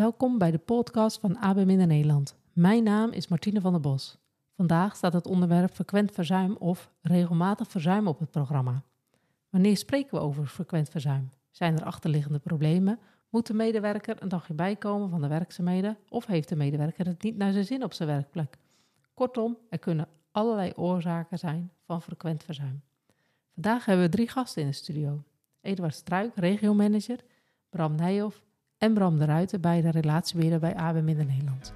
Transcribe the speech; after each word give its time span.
Welkom 0.00 0.38
bij 0.38 0.50
de 0.50 0.58
podcast 0.58 1.20
van 1.20 1.36
AB 1.36 1.56
Minder 1.56 1.86
Nederland. 1.86 2.36
Mijn 2.52 2.82
naam 2.82 3.10
is 3.10 3.28
Martine 3.28 3.60
van 3.60 3.72
der 3.72 3.80
Bos. 3.80 4.18
Vandaag 4.56 4.96
staat 4.96 5.12
het 5.12 5.26
onderwerp 5.26 5.74
frequent 5.74 6.12
verzuim 6.12 6.56
of 6.56 6.90
regelmatig 7.00 7.68
verzuim 7.68 8.06
op 8.06 8.18
het 8.18 8.30
programma. 8.30 8.82
Wanneer 9.50 9.76
spreken 9.76 10.14
we 10.14 10.20
over 10.20 10.46
frequent 10.46 10.88
verzuim? 10.88 11.28
Zijn 11.50 11.78
er 11.78 11.84
achterliggende 11.84 12.38
problemen? 12.38 12.98
Moet 13.28 13.46
de 13.46 13.54
medewerker 13.54 14.22
een 14.22 14.28
dagje 14.28 14.54
bijkomen 14.54 15.10
van 15.10 15.20
de 15.20 15.28
werkzaamheden 15.28 15.98
of 16.08 16.26
heeft 16.26 16.48
de 16.48 16.56
medewerker 16.56 17.06
het 17.06 17.22
niet 17.22 17.36
naar 17.36 17.52
zijn 17.52 17.64
zin 17.64 17.84
op 17.84 17.92
zijn 17.92 18.08
werkplek? 18.08 18.58
Kortom, 19.14 19.58
er 19.70 19.78
kunnen 19.78 20.08
allerlei 20.30 20.72
oorzaken 20.76 21.38
zijn 21.38 21.72
van 21.84 22.02
frequent 22.02 22.44
verzuim. 22.44 22.82
Vandaag 23.54 23.84
hebben 23.84 24.04
we 24.04 24.10
drie 24.10 24.28
gasten 24.28 24.62
in 24.62 24.68
de 24.68 24.74
studio. 24.74 25.22
Eduard 25.60 25.94
Struik, 25.94 26.32
regiomanager, 26.34 27.18
Bram 27.70 27.94
Nijhoff 27.94 28.42
en 28.80 28.94
Bram 28.94 29.18
de 29.18 29.24
Ruiter, 29.24 29.60
beide 29.60 29.90
relatiebeheerder 29.90 30.60
bij 30.60 30.76
AB 30.76 31.02
Minder 31.02 31.24
Nederland. 31.24 31.72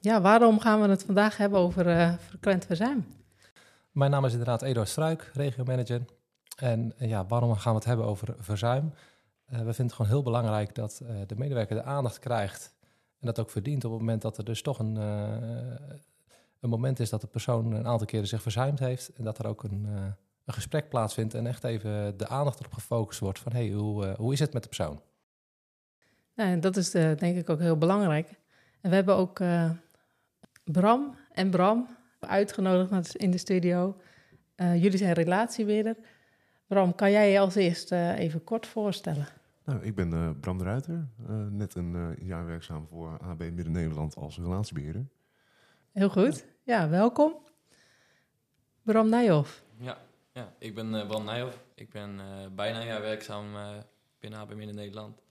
Ja, 0.00 0.20
waarom 0.20 0.58
gaan 0.58 0.80
we 0.80 0.88
het 0.88 1.02
vandaag 1.02 1.36
hebben 1.36 1.58
over 1.58 2.18
frequent 2.18 2.64
verzuim? 2.64 3.06
Mijn 3.92 4.10
naam 4.10 4.24
is 4.24 4.32
inderdaad 4.32 4.62
Eduard 4.62 4.88
Struik, 4.88 5.30
regiomanager. 5.32 6.04
En 6.56 6.92
uh, 6.98 7.08
ja, 7.08 7.26
waarom 7.26 7.54
gaan 7.54 7.72
we 7.72 7.78
het 7.78 7.88
hebben 7.88 8.06
over 8.06 8.34
verzuim? 8.38 8.84
Uh, 8.84 9.58
we 9.58 9.64
vinden 9.64 9.86
het 9.86 9.92
gewoon 9.92 10.10
heel 10.10 10.22
belangrijk 10.22 10.74
dat 10.74 11.02
de 11.26 11.36
medewerker 11.36 11.76
de 11.76 11.82
aandacht 11.82 12.18
krijgt 12.18 12.75
en 13.26 13.34
dat 13.34 13.44
ook 13.44 13.50
verdient 13.50 13.84
op 13.84 13.90
het 13.90 14.00
moment 14.00 14.22
dat 14.22 14.38
er 14.38 14.44
dus 14.44 14.62
toch 14.62 14.78
een, 14.78 14.96
een 16.60 16.68
moment 16.68 17.00
is 17.00 17.10
dat 17.10 17.20
de 17.20 17.26
persoon 17.26 17.72
een 17.72 17.86
aantal 17.86 18.06
keren 18.06 18.26
zich 18.26 18.42
verzuimd 18.42 18.78
heeft. 18.78 19.12
En 19.16 19.24
dat 19.24 19.38
er 19.38 19.46
ook 19.46 19.62
een, 19.62 19.86
een 20.44 20.54
gesprek 20.54 20.88
plaatsvindt 20.88 21.34
en 21.34 21.46
echt 21.46 21.64
even 21.64 22.16
de 22.16 22.28
aandacht 22.28 22.60
erop 22.60 22.72
gefocust 22.72 23.20
wordt 23.20 23.38
van 23.38 23.52
hey, 23.52 23.70
hoe, 23.70 24.14
hoe 24.18 24.32
is 24.32 24.38
het 24.38 24.52
met 24.52 24.62
de 24.62 24.68
persoon? 24.68 25.00
Nou, 26.34 26.58
dat 26.58 26.76
is 26.76 26.90
de, 26.90 27.14
denk 27.18 27.36
ik 27.36 27.50
ook 27.50 27.60
heel 27.60 27.78
belangrijk. 27.78 28.28
En 28.80 28.90
we 28.90 28.96
hebben 28.96 29.16
ook 29.16 29.40
Bram 30.64 31.16
en 31.32 31.50
Bram 31.50 31.96
uitgenodigd 32.20 33.16
in 33.16 33.30
de 33.30 33.38
studio. 33.38 33.96
Jullie 34.56 34.96
zijn 34.96 35.12
relatiebeheerder. 35.12 35.96
Bram, 36.66 36.94
kan 36.94 37.10
jij 37.10 37.30
je 37.30 37.38
als 37.38 37.54
eerste 37.54 37.94
uh, 37.94 38.18
even 38.18 38.44
kort 38.44 38.66
voorstellen? 38.66 39.28
Nou, 39.66 39.82
ik 39.82 39.94
ben 39.94 40.12
uh, 40.12 40.30
Bram 40.40 40.58
de 40.58 40.64
Ruiter, 40.64 41.08
net 41.50 41.74
een 41.74 42.16
jaar 42.20 42.46
werkzaam 42.46 42.86
voor 42.86 43.18
AB 43.18 43.38
Midden-Nederland 43.38 44.16
als 44.16 44.38
relatiebeheerder. 44.38 45.06
Heel 45.92 46.08
goed, 46.08 46.46
ja, 46.62 46.88
welkom. 46.88 47.34
Bram 48.82 49.08
Nijhoff. 49.08 49.64
Ja, 49.78 49.98
ja 50.32 50.52
ik 50.58 50.74
ben 50.74 51.06
Bram 51.06 51.24
Nijhoff. 51.24 51.64
Ik 51.74 51.90
ben 51.90 52.20
bijna 52.54 52.80
een 52.80 52.86
jaar 52.86 53.00
werkzaam 53.00 53.46
binnen 54.18 54.38
AB 54.38 54.54
Midden-Nederland. 54.54 55.22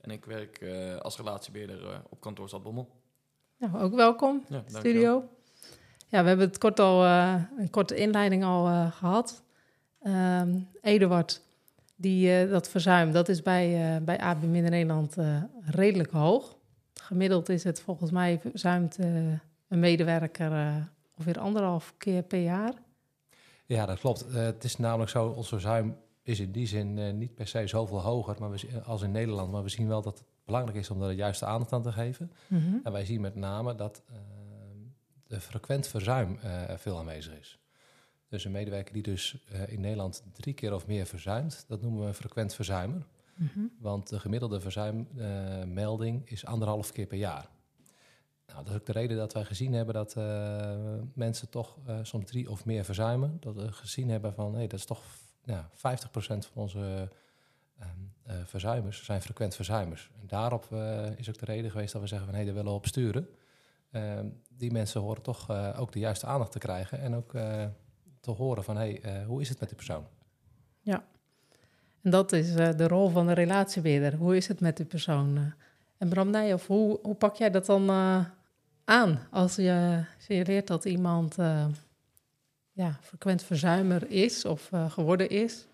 En 0.00 0.10
ik 0.10 0.24
werk 0.24 0.64
als 1.02 1.16
relatiebeheerder 1.16 2.02
op 2.08 2.20
kantoor 2.20 2.48
Stad 2.48 2.62
Bommel. 2.62 2.88
Nou, 3.56 3.78
ook 3.78 3.94
welkom, 3.94 4.44
ja, 4.48 4.62
studio. 4.66 5.28
Ja, 6.08 6.22
we 6.22 6.28
hebben 6.28 6.46
het 6.46 6.58
kort 6.58 6.80
al, 6.80 7.04
uh, 7.04 7.42
een 7.58 7.70
korte 7.70 7.96
inleiding 7.96 8.44
al 8.44 8.68
uh, 8.68 8.92
gehad. 8.92 9.42
Um, 10.02 10.68
Eduard, 10.80 11.42
die, 12.00 12.44
uh, 12.44 12.50
dat 12.50 12.68
verzuim, 12.68 13.12
dat 13.12 13.28
is 13.28 13.42
bij, 13.42 14.00
bij 14.04 14.18
AB 14.18 14.42
Minder 14.42 14.70
Nederland 14.70 15.16
redelijk 15.60 16.10
hoog. 16.10 16.56
Gemiddeld 16.94 17.48
is 17.48 17.64
het 17.64 17.80
volgens 17.80 18.10
mij 18.10 18.38
verzuimt 18.40 18.98
een 19.68 19.78
medewerker 19.78 20.50
ongeveer 21.16 21.38
anderhalf 21.38 21.94
keer 21.96 22.22
per 22.22 22.42
jaar. 22.42 22.72
Ja, 23.66 23.86
dat 23.86 23.98
klopt. 23.98 24.24
het 24.32 24.64
is 24.64 24.76
namelijk 24.76 25.10
zo, 25.10 25.26
ons 25.28 25.48
verzuim 25.48 25.96
is 26.22 26.40
in 26.40 26.52
die 26.52 26.66
zin 26.66 27.18
niet 27.18 27.34
per 27.34 27.46
se 27.46 27.66
zoveel 27.66 28.00
hoger 28.00 28.36
maar 28.38 28.50
we, 28.50 28.82
als 28.84 29.02
in 29.02 29.10
Nederland. 29.10 29.52
Maar 29.52 29.62
we 29.62 29.68
zien 29.68 29.88
wel 29.88 30.02
dat 30.02 30.18
het 30.18 30.28
belangrijk 30.44 30.78
is 30.78 30.90
om 30.90 31.02
er 31.02 31.08
de 31.08 31.14
juiste 31.14 31.46
aandacht 31.46 31.72
aan 31.72 31.82
te 31.82 31.92
geven. 31.92 32.32
Mm 32.46 32.60
-hmm. 32.60 32.80
En 32.84 32.92
wij 32.92 33.04
zien 33.04 33.20
met 33.20 33.34
name 33.34 33.74
dat 33.74 34.02
uh, 34.10 34.16
de 35.26 35.40
frequent 35.40 35.86
verzuim 35.86 36.38
veel 36.76 36.98
aanwezig 36.98 37.38
is. 37.38 37.59
Dus 38.30 38.44
een 38.44 38.52
medewerker 38.52 38.92
die 38.92 39.02
dus 39.02 39.36
uh, 39.52 39.68
in 39.68 39.80
Nederland 39.80 40.22
drie 40.32 40.54
keer 40.54 40.74
of 40.74 40.86
meer 40.86 41.06
verzuimt, 41.06 41.64
dat 41.68 41.82
noemen 41.82 42.00
we 42.00 42.06
een 42.06 42.14
frequent 42.14 42.54
verzuimer. 42.54 43.06
Mm 43.34 43.50
-hmm. 43.54 43.72
Want 43.78 44.08
de 44.08 44.20
gemiddelde 44.20 44.60
verzuimmelding 44.60 46.30
is 46.30 46.46
anderhalf 46.46 46.92
keer 46.92 47.06
per 47.06 47.18
jaar. 47.18 47.48
Nou, 48.46 48.58
dat 48.58 48.68
is 48.68 48.78
ook 48.80 48.86
de 48.86 48.92
reden 48.92 49.16
dat 49.16 49.32
wij 49.32 49.44
gezien 49.44 49.72
hebben 49.72 49.94
dat 49.94 50.14
mensen 51.14 51.48
toch 51.48 51.78
soms 52.02 52.26
drie 52.26 52.50
of 52.50 52.64
meer 52.64 52.84
verzuimen. 52.84 53.36
Dat 53.40 53.54
we 53.54 53.72
gezien 53.72 54.08
hebben 54.08 54.34
van, 54.34 54.50
hé, 54.50 54.58
hey, 54.58 54.66
dat 54.66 54.78
is 54.78 54.84
toch 54.84 55.02
ja, 55.44 55.70
50% 55.70 55.76
van 56.18 56.40
onze 56.54 57.08
uh, 57.78 58.34
verzuimers 58.44 59.04
zijn 59.04 59.22
frequent 59.22 59.54
verzuimers. 59.54 60.10
En 60.20 60.26
daarop 60.26 60.72
is 61.16 61.28
ook 61.28 61.38
de 61.38 61.44
reden 61.44 61.70
geweest 61.70 61.92
dat 61.92 62.02
we 62.02 62.08
zeggen 62.08 62.26
van 62.26 62.36
hé, 62.36 62.42
hey, 62.42 62.52
daar 62.52 62.62
willen 62.62 62.72
we 62.72 62.78
op 62.78 62.86
sturen. 62.86 63.28
Ehm, 63.90 64.28
die 64.48 64.72
mensen 64.72 65.00
horen 65.00 65.22
toch 65.22 65.50
ook 65.76 65.92
de 65.92 65.98
juiste 65.98 66.26
aandacht 66.26 66.52
te 66.52 66.58
krijgen 66.58 67.00
en 67.00 67.14
ook 67.14 67.32
te 68.20 68.30
horen 68.30 68.64
van 68.64 68.76
hé, 68.76 68.98
hey, 69.02 69.24
hoe 69.24 69.40
is 69.40 69.48
het 69.48 69.60
met 69.60 69.68
die 69.68 69.76
persoon? 69.76 70.06
Ja, 70.80 71.04
en 72.02 72.10
dat 72.10 72.32
is 72.32 72.54
de 72.54 72.88
rol 72.88 73.08
van 73.08 73.26
de 73.26 73.32
relatiebeheerder. 73.32 74.14
Hoe 74.14 74.36
is 74.36 74.48
het 74.48 74.60
met 74.60 74.76
die 74.76 74.86
persoon? 74.86 75.52
En 75.98 76.08
Bram 76.08 76.30
Nijhoff, 76.30 76.66
hoe, 76.66 76.98
hoe 77.02 77.14
pak 77.14 77.36
jij 77.36 77.50
dat 77.50 77.66
dan 77.66 77.90
aan 78.84 79.26
als 79.30 79.56
je 79.56 80.04
leert 80.26 80.66
dat 80.66 80.84
iemand 80.84 81.36
ja, 82.72 82.98
frequent 83.02 83.42
verzuimer 83.42 84.10
is 84.10 84.44
of 84.44 84.70
geworden 84.88 85.28
is? 85.28 85.66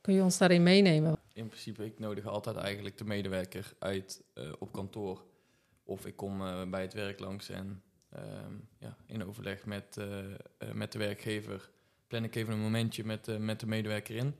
Kun 0.00 0.14
je 0.14 0.22
ons 0.22 0.38
daarin 0.38 0.62
meenemen? 0.62 1.16
In 1.32 1.46
principe, 1.46 1.84
ik 1.84 1.98
nodig 1.98 2.26
altijd 2.26 2.56
eigenlijk 2.56 2.98
de 2.98 3.04
medewerker 3.04 3.72
uit 3.78 4.22
uh, 4.34 4.52
op 4.58 4.72
kantoor. 4.72 5.24
Of 5.84 6.06
ik 6.06 6.16
kom 6.16 6.40
uh, 6.40 6.62
bij 6.64 6.82
het 6.82 6.92
werk 6.92 7.20
langs 7.20 7.48
en 7.48 7.82
uh, 8.16 8.22
ja, 8.78 8.96
in 9.06 9.24
overleg 9.24 9.64
met, 9.64 9.96
uh, 9.98 10.72
met 10.72 10.92
de 10.92 10.98
werkgever 10.98 11.70
plan 12.06 12.24
ik 12.24 12.34
even 12.34 12.52
een 12.52 12.60
momentje 12.60 13.04
met, 13.04 13.38
met 13.38 13.60
de 13.60 13.66
medewerker 13.66 14.16
in. 14.16 14.34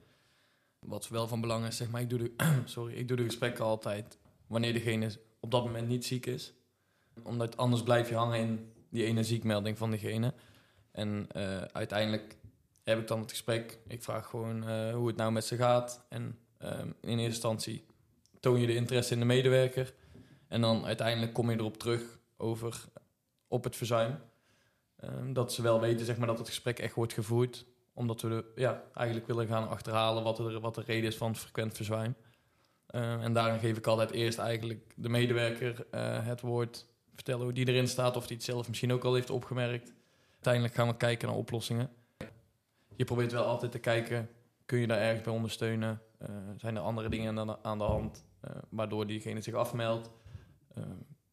Wat 0.78 1.09
wel 1.09 1.28
van 1.28 1.41
belang 1.41 1.66
is, 1.66 1.77
zeg 1.77 1.91
maar, 1.91 2.00
ik 2.00 2.10
doe 2.10 2.19
de, 2.19 2.33
sorry, 2.65 2.94
ik 2.94 3.09
doe 3.09 3.16
de 3.16 3.25
gesprekken 3.25 3.65
altijd 3.65 4.19
wanneer 4.47 4.72
degene 4.72 5.10
op 5.41 5.50
dat 5.50 5.65
moment 5.65 5.88
niet 5.88 6.05
ziek 6.05 6.27
is. 6.27 6.53
Omdat 7.22 7.56
anders 7.56 7.83
blijf 7.83 8.09
je 8.09 8.15
hangen 8.15 8.38
in 8.38 8.72
die 8.91 9.05
ene 9.05 9.25
ziekmelding 9.25 9.78
van 9.78 9.91
degene. 9.91 10.34
En 10.91 11.27
uiteindelijk 11.72 12.37
heb 12.83 12.99
ik 12.99 13.06
dan 13.06 13.21
het 13.21 13.31
gesprek. 13.31 13.78
Ik 13.87 14.03
vraag 14.03 14.27
gewoon 14.27 14.91
hoe 14.93 15.06
het 15.06 15.16
nou 15.16 15.33
met 15.33 15.44
ze 15.44 15.56
gaat. 15.56 16.06
En 16.09 16.39
um, 16.62 16.94
in 17.00 17.19
eerste 17.19 17.25
instantie 17.25 17.84
toon 18.41 18.60
je 18.60 18.66
de 18.66 18.75
interesse 18.75 19.12
in 19.12 19.19
de 19.19 19.27
medewerker. 19.27 19.94
En 20.49 20.60
dan 20.60 20.84
uiteindelijk 20.84 21.33
kom 21.33 21.50
je 21.50 21.56
erop 21.56 21.77
terug 21.77 22.19
over 22.37 22.84
op 23.53 23.65
het 23.65 23.77
verzuim. 23.77 24.19
Um, 25.05 25.33
dat 25.33 25.53
ze 25.53 25.63
wel 25.63 25.81
weten 25.81 26.07
zeg 26.07 26.17
maar, 26.17 26.27
dat 26.27 26.39
het 26.39 26.49
gesprek 26.49 26.79
echt 26.79 26.95
wordt 26.95 27.13
gevoerd. 27.13 27.67
Omdat 27.95 28.21
we 28.21 28.29
de, 28.29 28.53
ja, 28.55 28.83
eigenlijk 28.95 29.27
willen 29.27 29.47
gaan 29.47 29.69
achterhalen 29.69 30.23
wat, 30.23 30.39
er, 30.39 30.61
wat 30.61 30.75
de 30.75 30.83
reden 30.83 31.09
is 31.09 31.17
van 31.17 31.29
het 31.29 31.39
frequent 31.39 31.77
verzuim. 31.77 32.15
Uh, 32.91 33.25
en 33.25 33.33
daarin 33.33 33.61
geef 33.61 33.77
ik 33.77 33.87
altijd 33.87 34.11
eerst 34.11 34.39
eigenlijk 34.39 34.95
de 34.97 35.09
medewerker 35.09 35.87
uh, 35.95 36.27
het 36.27 36.41
woord. 36.41 36.87
Vertellen 37.15 37.43
hoe 37.43 37.53
die 37.53 37.69
erin 37.69 37.89
staat, 37.89 38.17
of 38.17 38.27
die 38.27 38.37
het 38.37 38.45
zelf 38.45 38.69
misschien 38.69 38.93
ook 38.93 39.05
al 39.05 39.15
heeft 39.15 39.31
opgemerkt. 39.31 39.93
Uiteindelijk 40.33 40.75
gaan 40.75 40.89
we 40.89 40.97
kijken 40.97 41.29
naar 41.29 41.37
oplossingen 41.37 41.91
je 42.97 43.05
probeert 43.05 43.33
wel 43.33 43.45
altijd 43.45 43.73
te 43.73 43.79
kijken, 43.79 44.29
kun 44.67 44.79
je 44.79 44.87
daar 44.87 44.99
ergens 44.99 45.23
bij 45.23 45.33
ondersteunen? 45.33 46.03
Uh, 46.23 46.29
zijn 46.57 46.77
er 46.77 46.83
andere 46.83 47.09
dingen 47.09 47.39
aan 47.63 47.79
de, 47.79 47.84
hand 47.84 48.25
uh, 48.45 48.51
waardoor 48.69 49.07
diegene 49.07 49.41
zich 49.41 49.55
afmeldt? 49.55 50.11
Uh, 50.79 50.84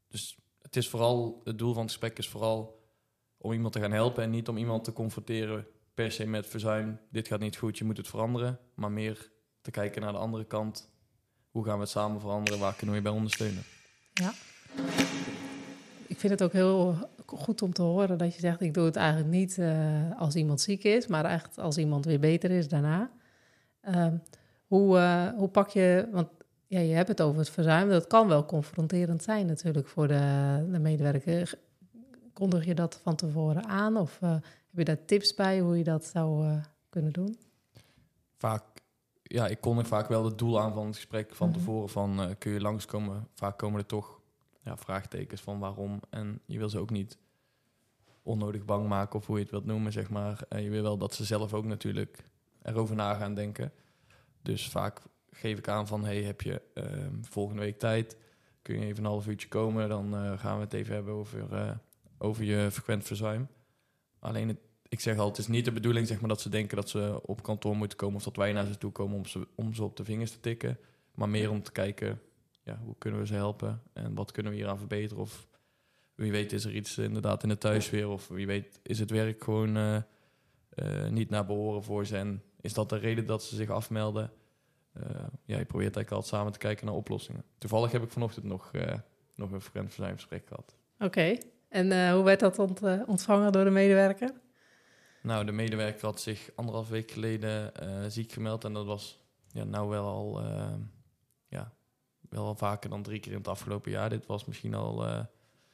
dus 0.07 0.37
het 0.69 0.77
is 0.77 0.89
vooral, 0.89 1.41
het 1.43 1.57
doel 1.57 1.73
van 1.73 1.81
het 1.81 1.91
gesprek 1.91 2.17
is 2.17 2.27
vooral 2.27 2.83
om 3.37 3.51
iemand 3.51 3.73
te 3.73 3.79
gaan 3.79 3.91
helpen 3.91 4.23
en 4.23 4.29
niet 4.29 4.47
om 4.47 4.57
iemand 4.57 4.83
te 4.83 4.93
confronteren 4.93 5.67
per 5.93 6.11
se 6.11 6.25
met 6.25 6.47
verzuim. 6.47 6.99
Dit 7.11 7.27
gaat 7.27 7.39
niet 7.39 7.57
goed, 7.57 7.77
je 7.77 7.83
moet 7.83 7.97
het 7.97 8.07
veranderen. 8.07 8.59
Maar 8.73 8.91
meer 8.91 9.31
te 9.61 9.71
kijken 9.71 10.01
naar 10.01 10.11
de 10.11 10.17
andere 10.17 10.45
kant. 10.45 10.89
Hoe 11.51 11.65
gaan 11.65 11.75
we 11.75 11.81
het 11.81 11.89
samen 11.89 12.21
veranderen? 12.21 12.59
Waar 12.59 12.75
kunnen 12.75 12.89
we 12.89 12.95
je 12.95 13.07
bij 13.07 13.17
ondersteunen? 13.17 13.63
Ja. 14.13 14.33
Ik 16.07 16.17
vind 16.17 16.31
het 16.33 16.43
ook 16.43 16.53
heel 16.53 16.95
goed 17.25 17.61
om 17.61 17.73
te 17.73 17.81
horen 17.81 18.17
dat 18.17 18.33
je 18.33 18.39
zegt: 18.39 18.61
ik 18.61 18.73
doe 18.73 18.85
het 18.85 18.95
eigenlijk 18.95 19.29
niet 19.29 19.57
uh, 19.57 20.19
als 20.19 20.35
iemand 20.35 20.61
ziek 20.61 20.83
is, 20.83 21.07
maar 21.07 21.25
echt 21.25 21.57
als 21.57 21.77
iemand 21.77 22.05
weer 22.05 22.19
beter 22.19 22.51
is 22.51 22.67
daarna. 22.67 23.11
Uh, 23.87 24.07
hoe, 24.67 24.97
uh, 24.97 25.27
hoe 25.27 25.49
pak 25.49 25.69
je, 25.69 26.07
want 26.11 26.29
ja, 26.69 26.79
je 26.79 26.93
hebt 26.93 27.07
het 27.07 27.21
over 27.21 27.39
het 27.39 27.49
verzuim, 27.49 27.89
dat 27.89 28.07
kan 28.07 28.27
wel 28.27 28.45
confronterend 28.45 29.23
zijn 29.23 29.45
natuurlijk 29.45 29.87
voor 29.87 30.07
de, 30.07 30.65
de 30.71 30.79
medewerker. 30.79 31.53
Kondig 32.33 32.65
je 32.65 32.75
dat 32.75 32.99
van 33.03 33.15
tevoren 33.15 33.65
aan 33.65 33.97
of 33.97 34.19
heb 34.19 34.41
je 34.71 34.83
daar 34.83 35.05
tips 35.05 35.33
bij 35.33 35.59
hoe 35.59 35.77
je 35.77 35.83
dat 35.83 36.05
zou 36.05 36.59
kunnen 36.89 37.13
doen? 37.13 37.37
Vaak, 38.37 38.63
ja, 39.23 39.47
ik 39.47 39.61
kondig 39.61 39.87
vaak 39.87 40.07
wel 40.07 40.25
het 40.25 40.37
doel 40.37 40.61
aan 40.61 40.73
van 40.73 40.85
het 40.85 40.95
gesprek 40.95 41.35
van 41.35 41.49
mhm. 41.49 41.57
tevoren 41.57 41.89
van 41.89 42.35
kun 42.37 42.51
je 42.51 42.61
langskomen. 42.61 43.27
Vaak 43.33 43.57
komen 43.57 43.79
er 43.79 43.85
toch 43.85 44.19
ja, 44.63 44.77
vraagtekens 44.77 45.41
van 45.41 45.59
waarom. 45.59 45.99
En 46.09 46.41
je 46.45 46.57
wil 46.57 46.69
ze 46.69 46.79
ook 46.79 46.89
niet 46.89 47.17
onnodig 48.23 48.65
bang 48.65 48.87
maken 48.87 49.19
of 49.19 49.25
hoe 49.25 49.35
je 49.35 49.41
het 49.41 49.51
wilt 49.51 49.65
noemen, 49.65 49.91
zeg 49.91 50.09
maar. 50.09 50.41
En 50.49 50.63
je 50.63 50.69
wil 50.69 50.81
wel 50.81 50.97
dat 50.97 51.13
ze 51.13 51.25
zelf 51.25 51.53
ook 51.53 51.65
natuurlijk 51.65 52.29
erover 52.61 52.95
na 52.95 53.13
gaan 53.13 53.33
denken. 53.33 53.71
Dus 54.41 54.69
vaak 54.69 55.01
geef 55.31 55.57
ik 55.57 55.67
aan 55.67 55.87
van, 55.87 56.05
hey, 56.05 56.23
heb 56.23 56.41
je 56.41 56.61
ehm, 56.73 57.13
volgende 57.21 57.61
week 57.61 57.79
tijd? 57.79 58.17
Kun 58.61 58.79
je 58.79 58.85
even 58.85 59.03
een 59.03 59.09
half 59.09 59.27
uurtje 59.27 59.47
komen? 59.47 59.89
Dan 59.89 60.15
eh, 60.15 60.39
gaan 60.39 60.55
we 60.57 60.63
het 60.63 60.73
even 60.73 60.93
hebben 60.93 61.13
over, 61.13 61.53
eh, 61.53 61.71
over 62.17 62.43
je 62.43 62.71
frequent 62.71 63.03
verzuim. 63.03 63.47
Alleen, 64.19 64.47
het, 64.47 64.59
ik 64.87 64.99
zeg 64.99 65.17
al, 65.17 65.27
het 65.27 65.37
is 65.37 65.47
niet 65.47 65.65
de 65.65 65.71
bedoeling 65.71 66.07
zeg 66.07 66.19
maar, 66.19 66.29
dat 66.29 66.41
ze 66.41 66.49
denken 66.49 66.75
dat 66.75 66.89
ze 66.89 67.19
op 67.25 67.43
kantoor 67.43 67.75
moeten 67.75 67.97
komen... 67.97 68.15
of 68.15 68.23
dat 68.23 68.35
wij 68.35 68.53
naar 68.53 68.65
ze 68.65 68.77
toe 68.77 68.91
komen 68.91 69.17
om 69.17 69.25
ze, 69.25 69.47
om 69.55 69.73
ze 69.73 69.83
op 69.83 69.97
de 69.97 70.03
vingers 70.03 70.31
te 70.31 70.39
tikken. 70.39 70.77
Maar 71.13 71.29
meer 71.29 71.49
om 71.49 71.63
te 71.63 71.71
kijken, 71.71 72.21
ja, 72.63 72.79
hoe 72.83 72.95
kunnen 72.97 73.19
we 73.19 73.25
ze 73.25 73.33
helpen? 73.33 73.81
En 73.93 74.13
wat 74.13 74.31
kunnen 74.31 74.51
we 74.51 74.57
hier 74.57 74.67
aan 74.67 74.77
verbeteren? 74.77 75.23
Of 75.23 75.47
wie 76.15 76.31
weet 76.31 76.53
is 76.53 76.65
er 76.65 76.75
iets 76.75 76.97
inderdaad 76.97 77.43
in 77.43 77.49
de 77.49 77.57
thuisfeer... 77.57 78.09
of 78.09 78.27
wie 78.27 78.47
weet 78.47 78.79
is 78.83 78.99
het 78.99 79.09
werk 79.09 79.43
gewoon 79.43 79.77
eh, 79.77 81.07
niet 81.09 81.29
naar 81.29 81.45
behoren 81.45 81.83
voor 81.83 82.05
ze... 82.05 82.17
en 82.17 82.43
is 82.61 82.73
dat 82.73 82.89
de 82.89 82.97
reden 82.97 83.25
dat 83.25 83.43
ze 83.43 83.55
zich 83.55 83.69
afmelden? 83.69 84.31
Eh, 85.03 85.09
ja, 85.45 85.57
je 85.57 85.65
probeert 85.65 85.95
eigenlijk 85.95 86.11
altijd 86.11 86.33
samen 86.33 86.51
te 86.51 86.59
kijken 86.59 86.85
naar 86.85 86.95
oplossingen. 86.95 87.43
Toevallig 87.57 87.91
heb 87.91 88.03
ik 88.03 88.11
vanochtend 88.11 88.45
nog, 88.45 88.71
eh, 88.73 88.93
nog 89.35 89.51
een 89.51 89.61
verzuimgesprek 89.61 90.47
gehad. 90.47 90.75
Oké, 90.99 91.37
en 91.69 91.91
eh, 91.91 92.11
hoe 92.13 92.23
werd 92.23 92.39
dat 92.39 92.59
ont- 92.59 92.81
ontvangen 93.07 93.51
door 93.51 93.63
de 93.63 93.69
medewerker? 93.69 94.31
Nou, 95.21 95.45
de 95.45 95.51
medewerker 95.51 96.05
had 96.05 96.21
zich 96.21 96.51
anderhalf 96.55 96.89
week 96.89 97.11
geleden 97.11 97.71
ziek 98.11 98.31
gemeld. 98.31 98.63
En 98.63 98.73
dat 98.73 98.85
was 98.85 99.19
ja, 99.51 99.63
nou 99.63 99.89
wel 99.89 100.05
al, 100.07 100.41
ja, 101.47 101.73
wel 102.29 102.45
al 102.45 102.55
vaker 102.55 102.89
dan 102.89 103.03
drie 103.03 103.19
keer 103.19 103.31
in 103.31 103.37
het 103.37 103.47
afgelopen 103.47 103.91
jaar. 103.91 104.09
Dit 104.09 104.25
was 104.25 104.45
misschien 104.45 104.73
al, 104.73 105.05
eh, 105.05 105.23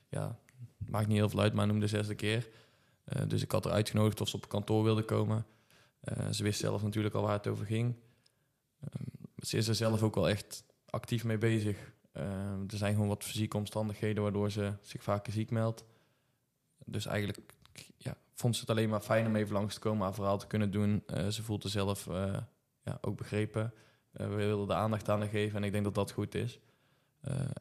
ja, 0.09 0.39
maakt 0.77 1.07
niet 1.07 1.17
heel 1.17 1.29
veel 1.29 1.39
uit, 1.39 1.53
maar 1.53 1.67
noem 1.67 1.79
de 1.79 1.87
zesde 1.87 2.15
keer. 2.15 2.47
Dus 3.27 3.41
ik 3.41 3.51
had 3.51 3.63
haar 3.63 3.73
uitgenodigd 3.73 4.21
of 4.21 4.27
ze 4.29 4.35
op 4.35 4.49
kantoor 4.49 4.83
wilde 4.83 5.03
komen. 5.03 5.45
Ze 6.31 6.43
wist 6.43 6.59
zelf 6.59 6.83
natuurlijk 6.83 7.15
al 7.15 7.21
waar 7.21 7.33
het 7.33 7.47
over 7.47 7.65
ging. 7.65 7.95
Ehm, 8.81 9.03
ze 9.45 9.57
is 9.57 9.67
er 9.67 9.75
zelf 9.75 10.03
ook 10.03 10.15
wel 10.15 10.29
echt 10.29 10.63
actief 10.89 11.23
mee 11.23 11.37
bezig. 11.37 11.77
Ehm, 12.11 12.61
er 12.67 12.77
zijn 12.77 12.93
gewoon 12.93 13.07
wat 13.07 13.23
fysieke 13.23 13.57
omstandigheden 13.57 14.23
waardoor 14.23 14.51
ze 14.51 14.73
zich 14.81 15.03
vaker 15.03 15.33
ziek 15.33 15.49
meldt. 15.49 15.83
Dus 16.85 17.05
eigenlijk 17.05 17.39
ja, 17.97 18.17
vond 18.33 18.55
ze 18.55 18.61
het 18.61 18.69
alleen 18.69 18.89
maar 18.89 19.01
fijn 19.01 19.25
om 19.25 19.35
even 19.35 19.53
langs 19.53 19.73
te 19.73 19.79
komen, 19.79 20.03
haar 20.03 20.13
verhaal 20.13 20.37
te 20.37 20.47
kunnen 20.47 20.71
doen. 20.71 21.03
Eh, 21.05 21.27
ze 21.27 21.43
voelt 21.43 21.63
er 21.63 21.69
zelf 21.69 22.07
eh, 22.07 22.37
ja, 22.83 22.97
ook 23.01 23.17
begrepen. 23.17 23.73
Eh, 24.11 24.27
we 24.27 24.35
wilden 24.35 24.67
de 24.67 24.73
aandacht 24.73 25.09
aan 25.09 25.19
haar 25.19 25.29
geven 25.29 25.57
en 25.57 25.63
ik 25.63 25.71
denk 25.71 25.83
dat 25.83 25.95
dat 25.95 26.11
goed 26.11 26.35
is. 26.35 26.59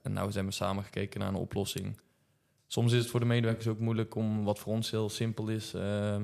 En 0.02 0.12
nou 0.12 0.32
zijn 0.32 0.46
we 0.46 0.52
samen 0.52 0.84
gekeken 0.84 1.20
naar 1.20 1.28
een 1.28 1.34
oplossing. 1.34 1.96
Soms 2.66 2.92
is 2.92 2.98
het 2.98 3.10
voor 3.10 3.20
de 3.20 3.26
medewerkers 3.26 3.66
ook 3.66 3.78
moeilijk 3.78 4.14
om 4.14 4.44
wat 4.44 4.58
voor 4.58 4.72
ons 4.72 4.90
heel 4.90 5.08
simpel 5.08 5.48
is. 5.48 5.74
eh, 5.74 6.20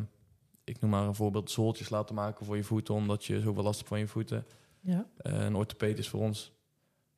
ik 0.64 0.80
noem 0.80 0.90
maar 0.90 1.06
een 1.06 1.14
voorbeeld, 1.14 1.50
zooltjes 1.50 1.88
laten 1.88 2.14
maken 2.14 2.46
voor 2.46 2.56
je 2.56 2.64
voeten, 2.64 2.94
omdat 2.94 3.24
je 3.24 3.40
zoveel 3.40 3.62
last 3.62 3.76
hebt 3.76 3.88
van 3.88 3.98
je 3.98 4.06
voeten. 4.06 4.46
Ja. 4.80 5.06
Eh, 5.16 5.44
een 5.44 5.54
orthopeed 5.54 5.98
is 5.98 6.08
voor 6.08 6.20
ons 6.20 6.52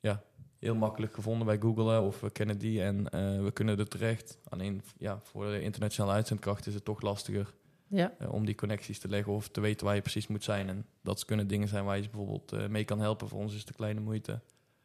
ja, 0.01 0.23
heel 0.59 0.75
makkelijk 0.75 1.15
gevonden 1.15 1.47
bij 1.47 1.59
Google 1.59 2.01
of 2.01 2.21
we 2.21 2.31
kennen 2.31 2.59
die 2.59 2.83
en 2.83 3.09
eh, 3.09 3.43
we 3.43 3.51
kunnen 3.53 3.79
er 3.79 3.89
terecht. 3.89 4.39
Alleen 4.49 4.83
ja, 4.99 5.21
voor 5.23 5.47
de 5.47 5.61
internationale 5.61 6.13
uitzendkracht 6.13 6.67
is 6.67 6.75
het 6.75 6.85
toch 6.85 7.01
lastiger 7.01 7.55
Ja, 7.87 8.15
eh, 8.19 8.33
om 8.33 8.45
die 8.45 8.55
connecties 8.55 8.99
te 8.99 9.09
leggen 9.09 9.33
of 9.33 9.49
te 9.49 9.61
weten 9.61 9.87
waar 9.87 9.95
je 9.95 10.01
precies 10.01 10.27
moet 10.27 10.45
zijn. 10.45 10.69
En 10.69 10.87
dat 11.03 11.25
kunnen 11.25 11.47
dingen 11.47 11.69
zijn 11.69 11.85
waar 11.85 11.97
je 11.97 12.03
bijvoorbeeld 12.03 12.53
eh, 12.53 12.67
mee 12.67 12.85
kan 12.85 13.01
helpen. 13.01 13.29
Voor 13.29 13.41
ons 13.41 13.53
is 13.53 13.61
het 13.61 13.69
een 13.69 13.75
kleine 13.75 14.01
moeite 14.01 14.41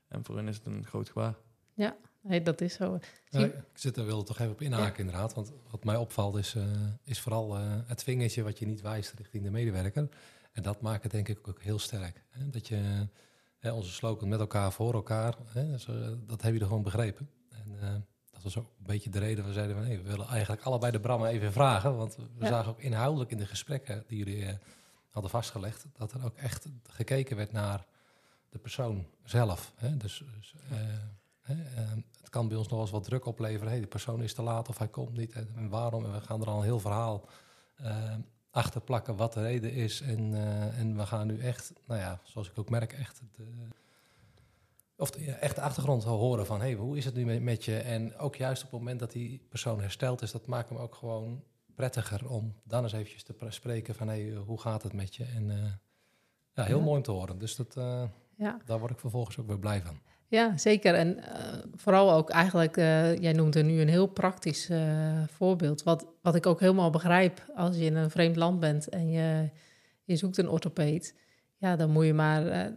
en 0.08 0.26
voor 0.26 0.36
hen 0.36 0.48
is 0.48 0.58
het 0.58 0.66
een 0.66 0.86
groot 0.86 1.08
gevaar. 1.08 1.36
nee, 2.22 2.42
dat 2.42 2.62
is 2.62 2.74
zo. 2.74 3.00
Ja, 3.30 3.40
ik 3.46 3.54
zit 3.74 3.98
er 3.98 4.06
wil 4.06 4.20
er 4.20 4.26
toch 4.26 4.40
even 4.40 4.52
op 4.52 4.62
inhaken 4.62 5.00
inderdaad. 5.00 5.34
Want 5.34 5.52
wat 5.70 5.84
mij 5.84 5.96
opvalt 5.96 6.36
is, 6.36 6.56
eh, 6.56 6.64
is 7.04 7.20
vooral 7.20 7.56
eh, 7.56 7.62
het 7.86 8.04
vingertje 8.04 8.44
wat 8.44 8.60
je 8.60 8.66
niet 8.66 8.82
wijst 8.82 9.14
richting 9.14 9.44
de 9.44 9.52
medewerker. 9.52 10.08
En 10.58 10.64
dat 10.64 10.82
maakt 10.82 11.04
het 11.04 11.12
denk 11.12 11.28
ik 11.28 11.48
ook 11.48 11.62
heel 11.62 11.80
sterk. 11.80 12.24
Hè? 12.30 12.50
Dat 12.50 12.68
je 12.68 13.08
hè, 13.58 13.72
onze 13.72 13.92
slogan 13.92 14.28
met 14.28 14.40
elkaar 14.40 14.72
voor 14.72 14.94
elkaar, 14.94 15.36
hè, 15.46 15.72
dus, 15.72 15.88
eh, 15.88 15.96
dat 16.26 16.42
heb 16.42 16.54
je 16.54 16.60
er 16.60 16.66
gewoon 16.66 16.84
begrepen. 16.84 17.30
En 17.50 17.78
eh, 17.82 17.94
dat 18.32 18.44
was 18.44 18.58
ook 18.58 18.66
een 18.80 18.86
beetje 18.86 19.10
de 19.10 19.20
reden. 19.20 19.46
We 19.46 19.54
zeiden 19.54 19.76
van 19.76 19.86
hey, 19.86 19.98
we 20.04 20.10
willen 20.10 20.28
eigenlijk 20.28 20.62
allebei 20.62 20.92
de 20.92 21.00
Bram 21.00 21.26
even 21.26 21.52
vragen. 21.52 21.96
Want 21.96 22.16
we 22.16 22.24
Ja. 22.40 22.48
zagen 22.48 22.72
ook 22.72 22.80
inhoudelijk 22.80 23.32
in 23.32 23.38
de 23.38 23.46
gesprekken 23.46 24.04
die 24.08 24.18
jullie 24.18 24.46
eh, 24.46 24.54
hadden 25.10 25.32
vastgelegd, 25.32 25.86
dat 25.94 26.12
er 26.12 26.26
ook 26.26 26.36
echt 26.38 26.66
gekeken 26.84 27.36
werd 27.38 27.52
naar 27.52 27.86
de 28.50 28.58
persoon 28.58 29.06
zelf. 29.24 29.74
Hè? 29.76 29.98
Dus, 29.98 30.24
dus 30.40 30.54
hè, 31.42 31.56
het 32.20 32.30
kan 32.30 32.48
bij 32.48 32.58
ons 32.58 32.66
nog 32.68 32.76
wel 32.76 32.82
eens 32.86 32.92
wat 32.92 33.04
druk 33.04 33.26
opleveren. 33.26 33.68
Hey, 33.70 33.78
die 33.78 33.88
persoon 33.88 34.22
is 34.22 34.34
te 34.34 34.42
laat 34.42 34.70
of 34.70 34.78
hij 34.78 34.88
komt 34.88 35.18
niet. 35.18 35.32
En, 35.34 35.50
en 35.56 35.70
waarom? 35.70 36.06
En 36.06 36.12
we 36.14 36.22
gaan 36.22 36.42
er 36.42 36.48
al 36.48 36.58
een 36.58 36.64
heel 36.64 36.80
verhaal 36.80 37.30
eh, 38.52 38.58
achter 38.58 38.82
plakken 38.82 39.16
wat 39.16 39.34
de 39.34 39.42
reden 39.42 39.72
is. 39.74 40.02
En, 40.02 40.34
eh, 40.34 40.80
en 40.80 40.98
we 40.98 41.06
gaan 41.06 41.28
nu 41.28 41.40
echt, 41.40 41.74
nou 41.86 42.00
ja, 42.00 42.20
zoals 42.24 42.50
ik 42.50 42.58
ook 42.60 42.70
merk, 42.70 42.94
echt 42.94 43.22
de, 43.36 43.44
of 44.98 45.12
de, 45.12 45.32
echt 45.32 45.56
de 45.56 45.62
achtergrond 45.62 46.04
horen 46.04 46.46
van... 46.46 46.60
hey, 46.60 46.74
hoe 46.74 46.98
is 46.98 47.06
het 47.06 47.16
nu 47.16 47.26
met, 47.26 47.42
met 47.42 47.66
je? 47.66 47.78
En 47.78 48.18
ook 48.18 48.36
juist 48.36 48.64
op 48.64 48.72
het 48.72 48.80
moment 48.80 49.00
dat 49.00 49.12
die 49.12 49.46
persoon 49.50 49.82
hersteld 49.82 50.22
is... 50.22 50.32
dat 50.32 50.48
maakt 50.48 50.70
hem 50.70 50.78
ook 50.78 50.96
gewoon 50.96 51.44
prettiger 51.76 52.30
om 52.30 52.56
dan 52.64 52.84
eens 52.84 52.94
eventjes 52.94 53.24
te 53.24 53.34
pre- 53.34 53.52
spreken 53.52 53.96
van... 53.96 54.08
hey, 54.08 54.32
hoe 54.34 54.60
gaat 54.62 54.84
het 54.84 54.94
met 54.94 55.16
je? 55.16 55.24
En 55.24 55.50
eh, 55.52 55.72
ja, 56.54 56.64
heel 56.64 56.78
Ja. 56.78 56.84
mooi 56.84 56.98
om 56.98 57.04
te 57.04 57.12
horen. 57.12 57.38
Dus 57.38 57.56
dat, 57.56 57.76
eh, 57.78 58.04
Ja. 58.38 58.58
daar 58.66 58.80
word 58.80 58.92
ik 58.92 59.00
vervolgens 59.00 59.38
ook 59.40 59.48
weer 59.48 59.60
blij 59.60 59.82
van. 59.82 60.00
Ja, 60.30 60.58
zeker. 60.58 60.94
En 60.94 61.24
eh, 61.24 61.54
vooral 61.76 62.12
ook 62.12 62.30
eigenlijk, 62.30 62.78
eh, 62.78 63.16
jij 63.18 63.34
noemt 63.34 63.56
er 63.56 63.64
nu 63.64 63.82
een 63.82 63.88
heel 63.88 64.08
praktisch 64.08 64.70
eh, 64.70 65.24
voorbeeld. 65.28 65.84
Wat, 65.84 66.08
wat 66.22 66.36
ik 66.36 66.46
ook 66.46 66.60
helemaal 66.60 66.90
begrijp 66.90 67.46
als 67.56 67.78
je 67.78 67.86
in 67.86 67.96
een 67.96 68.10
vreemd 68.10 68.36
land 68.36 68.60
bent 68.60 68.90
en 68.90 69.10
je, 69.12 69.50
je 70.04 70.16
zoekt 70.16 70.38
een 70.38 70.50
orthopeed. 70.50 71.16
Ja, 71.58 71.76
dan 71.76 71.90
moet 71.92 72.06
je 72.06 72.14
maar, 72.14 72.72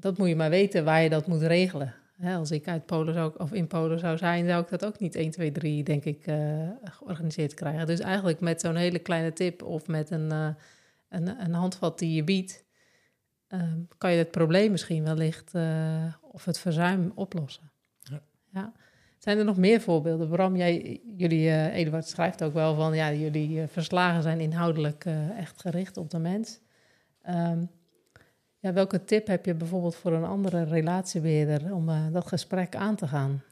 dat 0.00 0.18
moet 0.18 0.28
je 0.28 0.36
maar 0.36 0.50
weten 0.50 0.84
waar 0.84 1.02
je 1.02 1.08
dat 1.08 1.26
moet 1.26 1.42
regelen. 1.42 1.94
Hè, 2.16 2.36
als 2.36 2.50
ik 2.50 2.68
uit 2.68 2.86
Polen 2.86 3.14
zou, 3.14 3.32
of 3.36 3.52
in 3.52 3.66
Polen 3.66 3.98
zou 3.98 4.18
zijn, 4.18 4.46
zou 4.46 4.62
ik 4.62 4.68
dat 4.68 4.84
ook 4.84 4.98
niet 4.98 5.14
1, 5.14 5.30
2, 5.30 5.52
3, 5.52 5.82
denk 5.82 6.04
ik, 6.04 6.24
georganiseerd 6.84 7.54
krijgen. 7.54 7.86
Dus 7.86 8.00
eigenlijk 8.00 8.40
met 8.40 8.60
zo'n 8.60 8.76
hele 8.76 8.98
kleine 8.98 9.32
tip 9.32 9.62
of 9.62 9.86
met 9.86 10.10
een, 10.10 10.30
een, 10.30 11.40
een 11.42 11.54
handvat 11.54 11.98
die 11.98 12.14
je 12.14 12.24
biedt, 12.24 12.64
ehm, 13.50 13.78
kan 13.98 14.12
je 14.12 14.18
het 14.18 14.30
probleem 14.30 14.70
misschien 14.70 15.04
wellicht 15.04 15.54
eh, 15.54 16.14
of 16.20 16.44
het 16.44 16.58
verzuim 16.58 17.12
oplossen. 17.14 17.70
Ja. 18.02 18.22
Ja. 18.52 18.72
Zijn 19.18 19.38
er 19.38 19.44
nog 19.44 19.56
meer 19.56 19.80
voorbeelden? 19.80 20.28
Bram, 20.28 20.56
jij, 20.56 21.00
jullie, 21.16 21.48
eh 21.50 21.74
Eduard 21.76 22.06
schrijft 22.06 22.42
ook 22.42 22.52
wel 22.52 22.74
van, 22.74 22.94
ja, 22.94 23.12
jullie 23.12 23.60
eh, 23.60 23.68
verslagen 23.68 24.22
zijn 24.22 24.40
inhoudelijk 24.40 25.04
eh, 25.04 25.38
echt 25.38 25.60
gericht 25.60 25.96
op 25.96 26.10
de 26.10 26.18
mens. 26.18 26.60
Ehm, 27.22 27.64
ja, 28.58 28.72
welke 28.72 29.04
tip 29.04 29.26
heb 29.26 29.44
je 29.44 29.54
bijvoorbeeld 29.54 29.96
voor 29.96 30.12
een 30.12 30.24
andere 30.24 30.64
relatiebeheerder 30.64 31.74
om 31.74 32.12
dat 32.12 32.26
gesprek 32.26 32.76
aan 32.76 32.96
te 32.96 33.08
gaan? 33.08 33.42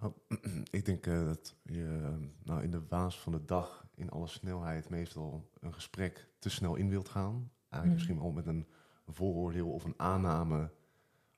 Nou, 0.00 0.12
ik 0.70 0.84
denk 0.84 1.06
eh, 1.06 1.24
dat 1.24 1.54
je 1.62 2.16
nou, 2.44 2.62
in 2.62 2.70
de 2.70 2.82
waas 2.88 3.20
van 3.20 3.32
de 3.32 3.44
dag 3.44 3.86
in 3.94 4.10
alle 4.10 4.26
snelheid 4.28 4.88
meestal 4.88 5.50
een 5.60 5.74
gesprek 5.74 6.28
te 6.38 6.50
snel 6.50 6.74
in 6.76 6.88
wilt 6.88 7.08
gaan. 7.08 7.50
Eigenlijk 7.70 7.84
Mhm. 7.84 7.92
misschien 7.94 8.18
al 8.18 8.30
met 8.30 8.46
een 8.46 8.66
vooroordeel 9.12 9.70
of 9.70 9.84
een 9.84 9.94
aanname, 9.96 10.70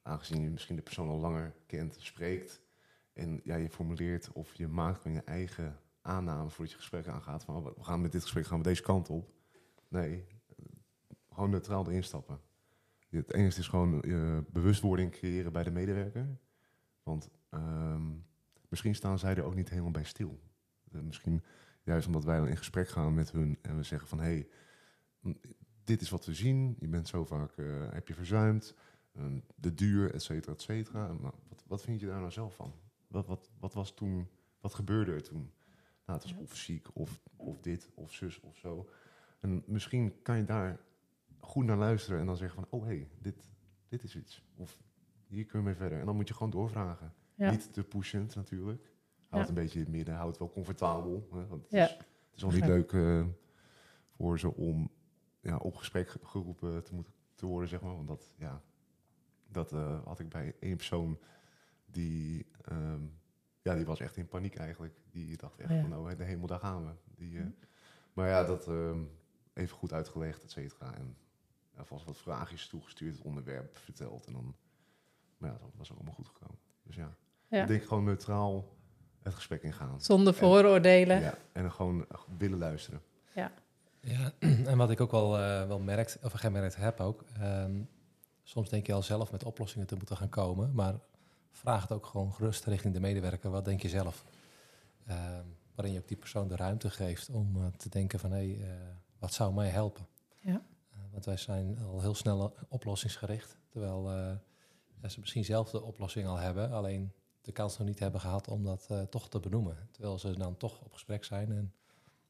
aangezien 0.02 0.42
je 0.42 0.50
misschien 0.50 0.76
de 0.76 0.82
persoon 0.82 1.08
al 1.08 1.18
langer 1.18 1.54
kent, 1.66 1.96
spreekt. 1.98 2.60
En 3.12 3.40
ja, 3.44 3.56
je 3.56 3.70
formuleert 3.70 4.32
of 4.32 4.54
je 4.54 4.68
maakt 4.68 5.00
van 5.00 5.12
je 5.12 5.22
eigen 5.24 5.80
aanname 6.02 6.50
voordat 6.50 6.70
je 6.70 6.76
gesprek 6.76 7.06
aangaat. 7.06 7.44
Van 7.44 7.56
oh, 7.56 7.76
we 7.76 7.84
gaan 7.84 8.00
met 8.00 8.12
dit 8.12 8.22
gesprek 8.22 8.46
gaan 8.46 8.58
we 8.58 8.64
deze 8.64 8.82
kant 8.82 9.08
op. 9.08 9.32
Nee, 9.88 10.26
gewoon 11.30 11.50
neutraal 11.50 11.86
erin 11.86 12.04
stappen. 12.04 12.40
Het 13.08 13.32
enige 13.32 13.58
is 13.58 13.68
gewoon 13.68 14.02
eh, 14.02 14.38
bewustwording 14.50 15.10
creëren 15.10 15.52
bij 15.52 15.62
de 15.62 15.70
medewerker. 15.70 16.38
Want 17.02 17.30
ehm, 17.48 18.08
misschien 18.68 18.94
staan 18.94 19.18
zij 19.18 19.36
er 19.36 19.44
ook 19.44 19.54
niet 19.54 19.70
helemaal 19.70 19.90
bij 19.90 20.04
stil. 20.04 20.40
Eh, 20.92 21.00
misschien 21.00 21.42
juist 21.82 22.06
omdat 22.06 22.24
wij 22.24 22.38
dan 22.38 22.48
in 22.48 22.56
gesprek 22.56 22.88
gaan 22.88 23.14
met 23.14 23.32
hun 23.32 23.58
en 23.62 23.76
we 23.76 23.82
zeggen 23.82 24.08
van 24.08 24.20
hé, 24.20 24.44
hey, 25.22 25.36
dit 25.90 26.00
is 26.00 26.10
wat 26.10 26.26
we 26.26 26.34
zien. 26.34 26.76
Je 26.78 26.88
bent 26.88 27.08
zo 27.08 27.24
vaak, 27.24 27.56
eh, 27.56 27.66
heb 27.92 28.08
je 28.08 28.14
verzuimd. 28.14 28.74
Ehm, 29.16 29.38
de 29.54 29.74
duur, 29.74 30.14
et 30.14 30.22
cetera, 30.22 30.52
et 30.52 30.60
cetera. 30.62 31.06
Nou, 31.06 31.34
wat, 31.48 31.64
wat 31.66 31.82
vind 31.82 32.00
je 32.00 32.06
daar 32.06 32.18
nou 32.20 32.30
zelf 32.30 32.54
van? 32.54 32.72
Wat, 33.06 33.26
wat, 33.26 33.50
wat 33.58 33.74
was 33.74 33.94
toen, 33.94 34.28
wat 34.60 34.74
gebeurde 34.74 35.12
er 35.12 35.22
toen? 35.22 35.52
Nou, 36.06 36.18
het 36.18 36.22
was 36.22 36.30
Ja. 36.30 36.38
of 36.38 36.56
ziek, 36.56 36.86
of, 36.92 37.20
of 37.36 37.60
dit, 37.60 37.90
of 37.94 38.12
zus, 38.12 38.40
of 38.40 38.56
zo. 38.56 38.88
En 39.40 39.62
misschien 39.66 40.22
kan 40.22 40.36
je 40.36 40.44
daar 40.44 40.80
goed 41.38 41.64
naar 41.64 41.76
luisteren 41.76 42.20
en 42.20 42.26
dan 42.26 42.36
zeggen 42.36 42.54
van, 42.62 42.66
oh 42.80 42.86
hé, 42.86 42.94
hey, 42.96 43.08
dit, 43.18 43.50
dit 43.88 44.02
is 44.02 44.16
iets. 44.16 44.44
Of 44.56 44.78
hier 45.26 45.44
kunnen 45.44 45.62
we 45.62 45.68
mee 45.68 45.78
verder. 45.78 45.98
En 45.98 46.06
dan 46.06 46.16
moet 46.16 46.28
je 46.28 46.34
gewoon 46.34 46.50
doorvragen. 46.50 47.12
Ja. 47.34 47.50
Niet 47.50 47.72
te 47.72 47.82
pushend 47.84 48.34
natuurlijk. 48.34 48.82
Houd 48.82 49.30
Ja. 49.30 49.38
het 49.38 49.48
een 49.48 49.54
beetje 49.54 49.78
in 49.78 49.84
het 49.84 49.94
midden, 49.94 50.14
houd 50.14 50.28
het 50.28 50.38
wel 50.38 50.50
comfortabel. 50.50 51.28
Hè, 51.32 51.46
want 51.46 51.62
het, 51.62 51.70
Ja. 51.72 51.84
is, 51.84 51.90
het 51.90 52.06
is 52.36 52.44
al 52.44 52.50
niet 52.50 52.66
leuk 52.66 52.92
eh, 52.92 53.24
voor 54.16 54.38
ze 54.38 54.54
om 54.54 54.90
ja, 55.40 55.56
op 55.56 55.76
gesprek 55.76 56.08
ge- 56.08 56.18
geroepen 56.22 56.84
te 56.84 56.94
moeten 56.94 57.12
te 57.34 57.46
worden, 57.46 57.68
zeg 57.68 57.80
maar. 57.80 57.94
Want 57.96 58.08
dat, 58.08 58.34
ja, 58.38 58.62
dat 59.48 59.72
eh, 59.72 60.04
had 60.04 60.18
ik 60.18 60.28
bij 60.28 60.54
één 60.60 60.76
persoon 60.76 61.18
die, 61.86 62.46
ehm, 62.64 63.02
ja, 63.62 63.74
die 63.74 63.84
was 63.86 64.00
echt 64.00 64.16
in 64.16 64.28
paniek 64.28 64.56
eigenlijk. 64.56 65.00
Die 65.10 65.36
dacht 65.36 65.58
echt 65.60 65.70
Ja. 65.70 65.80
van, 65.80 65.90
nou, 65.90 66.16
de 66.16 66.24
hemel, 66.24 66.46
daar 66.46 66.58
gaan 66.60 66.84
we. 66.86 66.92
Die, 67.16 67.38
eh, 67.38 67.44
Hm. 67.44 67.50
Maar 68.12 68.28
ja, 68.28 68.44
dat 68.44 68.68
ehm, 68.68 69.02
even 69.52 69.76
goed 69.76 69.92
uitgelegd, 69.92 70.42
et 70.42 70.50
cetera. 70.50 70.94
En 70.94 71.16
ja, 71.76 71.84
vast 71.84 72.04
wat 72.04 72.16
vraagjes 72.18 72.66
toegestuurd, 72.68 73.14
het 73.16 73.24
onderwerp 73.24 73.76
verteld. 73.78 74.26
En 74.26 74.32
dan, 74.32 74.54
maar 75.38 75.50
ja, 75.50 75.58
dat 75.58 75.70
was 75.76 75.90
ook 75.90 75.96
allemaal 75.96 76.14
goed 76.14 76.28
gekomen. 76.28 76.58
Dus 76.82 76.96
ja, 76.96 77.14
Ja. 77.48 77.62
ik 77.62 77.68
denk 77.68 77.82
gewoon 77.84 78.04
neutraal 78.04 78.76
het 79.22 79.34
gesprek 79.34 79.62
ingaan. 79.62 80.00
Zonder 80.00 80.34
vooroordelen. 80.34 81.20
Ja, 81.20 81.34
en 81.52 81.62
dan 81.62 81.72
gewoon 81.72 82.06
willen 82.38 82.58
luisteren. 82.58 83.02
Ja, 83.34 83.52
en 84.70 84.76
wat 84.76 84.90
ik 84.90 85.00
ook 85.00 85.10
wel, 85.10 85.38
eh, 85.38 85.66
wel 85.66 85.78
merkt, 85.78 86.18
of 86.22 86.32
gemerkt 86.32 86.76
heb 86.76 87.00
ook, 87.00 87.24
ehm, 87.38 87.82
soms 88.42 88.68
denk 88.68 88.86
je 88.86 88.92
al 88.92 89.02
zelf 89.02 89.32
met 89.32 89.44
oplossingen 89.44 89.86
te 89.86 89.96
moeten 89.96 90.16
gaan 90.16 90.28
komen, 90.28 90.72
maar 90.74 90.94
vraag 91.50 91.82
het 91.82 91.92
ook 91.92 92.06
gewoon 92.06 92.32
gerust 92.32 92.64
richting 92.64 92.94
de 92.94 93.00
medewerker. 93.00 93.50
Wat 93.50 93.64
denk 93.64 93.82
je 93.82 93.88
zelf? 93.88 94.24
Ehm, 95.06 95.44
waarin 95.74 95.94
je 95.94 96.00
ook 96.00 96.08
die 96.08 96.16
persoon 96.16 96.48
de 96.48 96.56
ruimte 96.56 96.90
geeft 96.90 97.30
om 97.30 97.56
eh, 97.56 97.66
te 97.76 97.88
denken 97.88 98.18
van, 98.18 98.30
hé, 98.32 98.54
hey, 98.54 98.68
eh, 98.68 98.74
wat 99.18 99.32
zou 99.32 99.54
mij 99.54 99.68
helpen? 99.68 100.06
Ja. 100.40 100.62
Want 101.10 101.24
wij 101.24 101.36
zijn 101.36 101.78
al 101.78 102.00
heel 102.00 102.14
snel 102.14 102.54
oplossingsgericht, 102.68 103.56
terwijl 103.68 104.10
ja, 105.02 105.08
ze 105.08 105.20
misschien 105.20 105.44
zelf 105.44 105.70
de 105.70 105.82
oplossing 105.82 106.26
al 106.26 106.36
hebben, 106.36 106.70
alleen 106.70 107.12
de 107.40 107.52
kans 107.52 107.78
nog 107.78 107.86
niet 107.86 107.98
hebben 107.98 108.20
gehad 108.20 108.48
om 108.48 108.64
dat 108.64 108.88
toch 109.10 109.28
te 109.28 109.40
benoemen. 109.40 109.88
Terwijl 109.90 110.18
ze 110.18 110.38
dan 110.38 110.56
toch 110.56 110.80
op 110.80 110.92
gesprek 110.92 111.24
zijn 111.24 111.52
en 111.52 111.74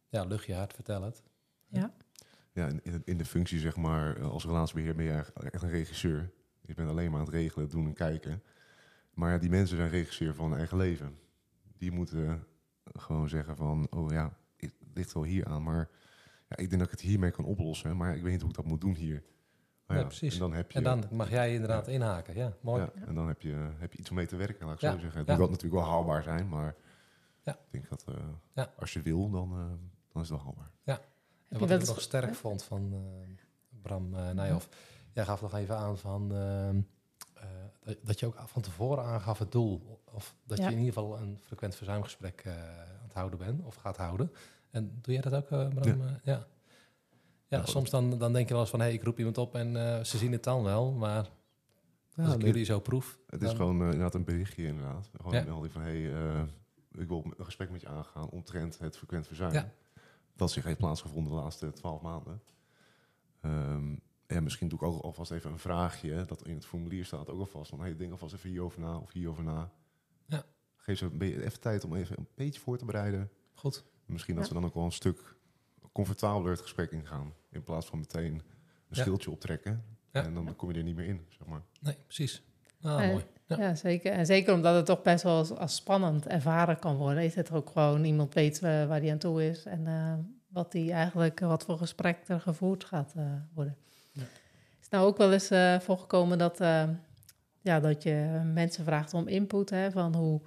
ja, 0.09 0.25
lucht 0.25 0.47
je 0.47 0.55
hart, 0.55 0.73
vertel 0.73 1.03
het. 1.03 1.23
Ja, 2.53 2.67
in, 2.67 2.81
in, 2.83 3.03
in 3.05 3.19
de 3.19 3.25
functie 3.25 3.59
zeg 3.59 3.77
maar, 3.77 4.17
eh, 4.17 4.31
als 4.31 4.45
relatiebeheer 4.45 4.95
ben 4.95 5.05
je 5.05 5.11
eigenlijk 5.13 5.55
echt 5.55 5.63
een 5.63 5.71
regisseur. 5.71 6.31
Je 6.61 6.75
bent 6.75 6.89
alleen 6.89 7.11
maar 7.11 7.21
aan 7.21 7.27
het 7.27 7.35
regelen, 7.35 7.69
doen 7.69 7.87
en 7.87 7.93
kijken. 7.95 8.43
Maar 9.15 9.33
ja, 9.33 9.39
die 9.39 9.51
mensen 9.51 9.77
zijn 9.77 9.89
regisseur 9.91 10.35
van 10.35 10.49
hun 10.49 10.59
eigen 10.59 10.77
leven. 10.77 11.19
Die 11.79 11.91
moeten 11.91 12.47
gewoon 12.85 13.29
zeggen 13.29 13.57
van, 13.57 13.87
oh 13.91 14.11
ja, 14.11 14.37
het 14.57 14.75
ligt 14.95 15.13
wel 15.13 15.23
hier 15.23 15.47
aan, 15.47 15.63
maar 15.63 15.89
ja, 16.49 16.57
ik 16.57 16.69
denk 16.69 16.71
dat 16.71 16.85
ik 16.85 16.91
het 16.91 17.01
hiermee 17.01 17.31
kan 17.31 17.45
oplossen, 17.45 17.97
maar 17.97 18.17
ik 18.17 18.23
weet 18.23 18.33
niet 18.33 18.41
hoe 18.41 18.51
ik 18.51 18.57
dat 18.57 18.65
moet 18.65 18.81
doen 18.81 18.95
hier. 18.95 19.23
Nou 19.87 20.01
Ja, 20.01 20.07
precies. 20.07 20.33
En 20.35 20.41
dan 20.41 20.53
heb 20.53 20.71
je, 20.71 20.79
En 20.79 20.85
dan 20.85 21.05
mag 21.11 21.31
jij 21.31 21.53
inderdaad 21.55 21.89
inhaken. 21.89 22.35
Ja, 22.37 22.57
mooi. 22.61 22.83
ja, 22.83 22.93
en 23.07 23.15
dan 23.15 23.29
heb 23.29 23.43
je, 23.43 23.71
heb 23.79 23.93
je 23.93 23.99
iets 23.99 24.11
om 24.11 24.17
mee 24.17 24.27
te 24.27 24.37
werken, 24.37 24.67
laat 24.67 24.75
ik 24.75 24.81
Ja, 24.81 24.93
zo 24.93 24.99
zeggen. 24.99 25.19
Het 25.19 25.27
ja. 25.29 25.33
moet 25.35 25.43
wel 25.43 25.51
natuurlijk 25.53 25.83
wel 25.83 25.93
haalbaar 25.93 26.23
zijn, 26.23 26.49
maar 26.49 26.75
Ja. 27.43 27.53
ik 27.53 27.71
denk 27.71 27.89
dat 27.89 28.05
eh, 28.09 28.15
Ja. 28.55 28.73
als 28.79 28.93
je 28.93 29.03
wil, 29.03 29.31
dan, 29.31 29.51
eh, 29.53 29.59
dan 30.13 30.23
is 30.23 30.29
het 30.29 30.39
wel 30.39 30.39
haalbaar. 30.39 30.71
En 31.51 31.59
je 31.59 31.67
wat 31.67 31.81
ik 31.81 31.87
nog 31.87 32.01
sterk 32.01 32.35
vond 32.35 32.63
van 32.63 32.93
eh, 32.93 33.29
Bram 33.83 34.15
uh, 34.15 34.31
Nijhoff, 34.31 34.69
jij 35.13 35.25
gaf 35.25 35.41
nog 35.41 35.55
even 35.55 35.77
aan 35.77 35.99
van 35.99 36.35
ehm, 36.35 36.81
eh, 37.35 37.95
dat, 38.03 38.21
je 38.21 38.27
ook 38.27 38.37
van 38.47 38.63
tevoren 38.63 39.05
aangaf 39.05 39.39
het 39.39 39.53
doel. 39.53 40.01
Of 40.13 40.35
dat 40.45 40.59
Ja. 40.59 40.65
je 40.65 40.71
in 40.73 40.79
ieder 40.79 40.93
geval 40.95 41.19
een 41.19 41.39
frequent 41.41 41.75
verzuimgesprek 41.77 42.41
eh, 42.45 42.53
aan 42.53 43.03
het 43.05 43.13
houden 43.15 43.39
bent 43.39 43.63
of 43.65 43.75
gaat 43.75 43.97
houden. 43.97 44.33
En 44.71 44.99
doe 45.03 45.13
jij 45.13 45.23
dat 45.23 45.35
ook, 45.35 45.51
eh, 45.51 45.69
Bram? 45.69 46.01
Ja. 46.01 46.07
Eh, 46.07 46.13
ja. 46.25 46.47
Ja, 47.49 47.59
Ja, 47.59 47.67
soms 47.67 47.91
dan, 47.91 48.19
dan 48.19 48.33
denk 48.33 48.47
je 48.47 48.53
wel 48.53 48.63
eens 48.63 48.71
van, 48.71 48.81
hé, 48.81 48.87
hey, 48.87 48.95
ik 48.95 49.03
roep 49.03 49.19
iemand 49.19 49.39
op 49.39 49.55
en 49.55 49.77
eh, 49.77 50.05
ze 50.05 50.19
zien 50.19 50.33
het 50.33 50.45
dan 50.45 50.63
wel, 50.63 50.93
maar 50.93 51.29
Ja, 52.15 52.25
als 52.25 52.33
ik 52.35 52.39
nee, 52.39 52.51
jullie 52.51 52.65
zo 52.65 52.81
proef... 52.81 53.19
Het 53.27 53.43
is 53.43 53.51
gewoon 53.51 53.81
inderdaad 53.83 54.15
een 54.15 54.25
berichtje 54.25 54.65
inderdaad. 54.67 55.11
Gewoon 55.17 55.33
Ja. 55.33 55.39
een 55.41 55.47
melding 55.47 55.73
van, 55.73 55.83
hé, 55.83 56.03
hey, 56.03 56.35
eh, 56.35 56.43
ik 57.01 57.09
wil 57.09 57.33
een 57.37 57.45
gesprek 57.45 57.71
met 57.71 57.81
je 57.81 57.89
aangaan 57.89 58.29
omtrent 58.29 58.79
het 58.79 58.97
frequent 58.97 59.27
verzuim. 59.27 59.65
Dat 60.37 60.51
zich 60.51 60.65
heeft 60.65 60.79
plaatsgevonden 60.79 61.33
de 61.33 61.39
laatste 61.39 61.73
twaalf 61.73 62.01
maanden. 62.01 62.43
Ehm, 63.41 63.97
en 64.27 64.43
misschien 64.43 64.69
doe 64.69 64.79
ik 64.79 64.85
ook 64.85 65.03
alvast 65.03 65.31
even 65.31 65.51
een 65.51 65.59
vraagje, 65.59 66.25
dat 66.25 66.47
in 66.47 66.55
het 66.55 66.67
formulier 66.67 67.05
staat 67.05 67.29
ook 67.29 67.39
alvast 67.41 67.71
van, 67.71 67.81
hey, 67.81 67.97
denk 67.97 68.11
alvast 68.13 68.35
even 68.35 68.49
hierover 68.51 68.81
na 68.81 68.97
of 68.99 69.13
hierover 69.13 69.45
na. 69.45 69.73
Ja. 70.27 70.45
Geef 70.77 70.99
ze 70.99 71.05
een 71.05 71.19
beetje 71.19 71.45
even 71.45 71.61
tijd 71.61 71.85
om 71.85 71.95
even 71.95 72.19
een 72.19 72.29
beetje 72.35 72.61
voor 72.61 72.79
te 72.79 72.85
bereiden. 72.85 73.31
Goed. 73.55 73.85
Misschien 74.07 74.35
dat 74.35 74.43
Ja. 74.45 74.49
ze 74.49 74.55
dan 74.61 74.65
ook 74.65 74.75
wel 74.75 74.85
een 74.85 74.93
stuk 74.93 75.37
comfortabeler 75.93 76.51
het 76.51 76.61
gesprek 76.61 76.91
ingaan. 76.91 77.35
In 77.51 77.63
plaats 77.63 77.87
van 77.87 77.99
meteen 77.99 78.35
een 78.35 78.43
Ja. 78.89 79.03
schildje 79.03 79.31
optrekken. 79.31 79.85
Ja. 80.13 80.25
En 80.25 80.35
dan 80.35 80.57
kom 80.57 80.71
je 80.73 80.79
er 80.79 80.85
niet 80.85 80.97
meer 80.97 81.07
in, 81.07 81.27
zeg 81.29 81.47
maar. 81.47 81.63
Nee, 81.81 81.95
precies. 82.05 82.43
Ah, 82.81 82.99
mooi. 82.99 83.25
Ja. 83.57 83.67
Ja. 83.67 83.75
zeker. 83.75 84.13
En 84.13 84.27
zeker 84.27 84.55
omdat 84.55 84.75
het 84.75 84.87
toch 84.87 85.03
best 85.03 85.23
wel 85.23 85.37
als, 85.37 85.57
als 85.57 85.75
spannend 85.75 86.27
ervaren 86.27 86.79
kan 86.79 86.97
worden. 86.97 87.25
Is 87.25 87.35
het 87.35 87.53
ook 87.53 87.71
gewoon 87.71 88.05
iemand 88.05 88.35
weet 88.35 88.57
eh, 88.57 88.87
waar 88.87 89.01
hij 89.01 89.11
aan 89.11 89.19
toe 89.19 89.49
is 89.49 89.65
en 89.65 89.87
eh, 89.87 90.15
wat 90.49 90.73
die 90.73 90.93
eigenlijk, 90.93 91.41
eh, 91.41 91.49
wat 91.49 91.65
voor 91.65 91.79
gesprek 91.79 92.19
er 92.27 92.41
gevoerd 92.41 92.85
gaat 92.85 93.15
worden. 93.55 93.77
Ja. 94.13 94.23
Is 94.81 94.89
nou 94.89 95.07
ook 95.07 95.17
wel 95.17 95.33
eens 95.33 95.51
voorgekomen 95.85 96.39
dat, 96.39 96.59
ja, 97.61 97.81
dat 97.81 98.03
je 98.03 98.41
mensen 98.53 98.85
vraagt 98.85 99.15
om 99.15 99.29
input, 99.29 99.71
hè, 99.71 99.91
van 99.91 100.15
hoe 100.15 100.41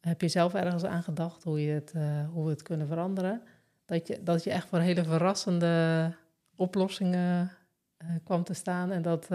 heb 0.00 0.20
je 0.20 0.28
zelf 0.28 0.54
ergens 0.54 0.84
aan 0.84 1.02
gedacht, 1.02 1.44
hoe, 1.44 1.62
je 1.62 1.72
het, 1.72 1.92
hoe 2.32 2.44
we 2.44 2.50
het 2.50 2.62
kunnen 2.62 2.86
veranderen. 2.86 3.42
Dat 3.86 4.06
je, 4.06 4.22
dat 4.22 4.44
je 4.44 4.50
echt 4.50 4.68
voor 4.68 4.78
hele 4.78 5.04
verrassende 5.04 6.12
oplossingen 6.56 7.50
kwam 8.24 8.44
te 8.44 8.54
staan 8.54 8.90
en 8.90 9.02
dat, 9.02 9.28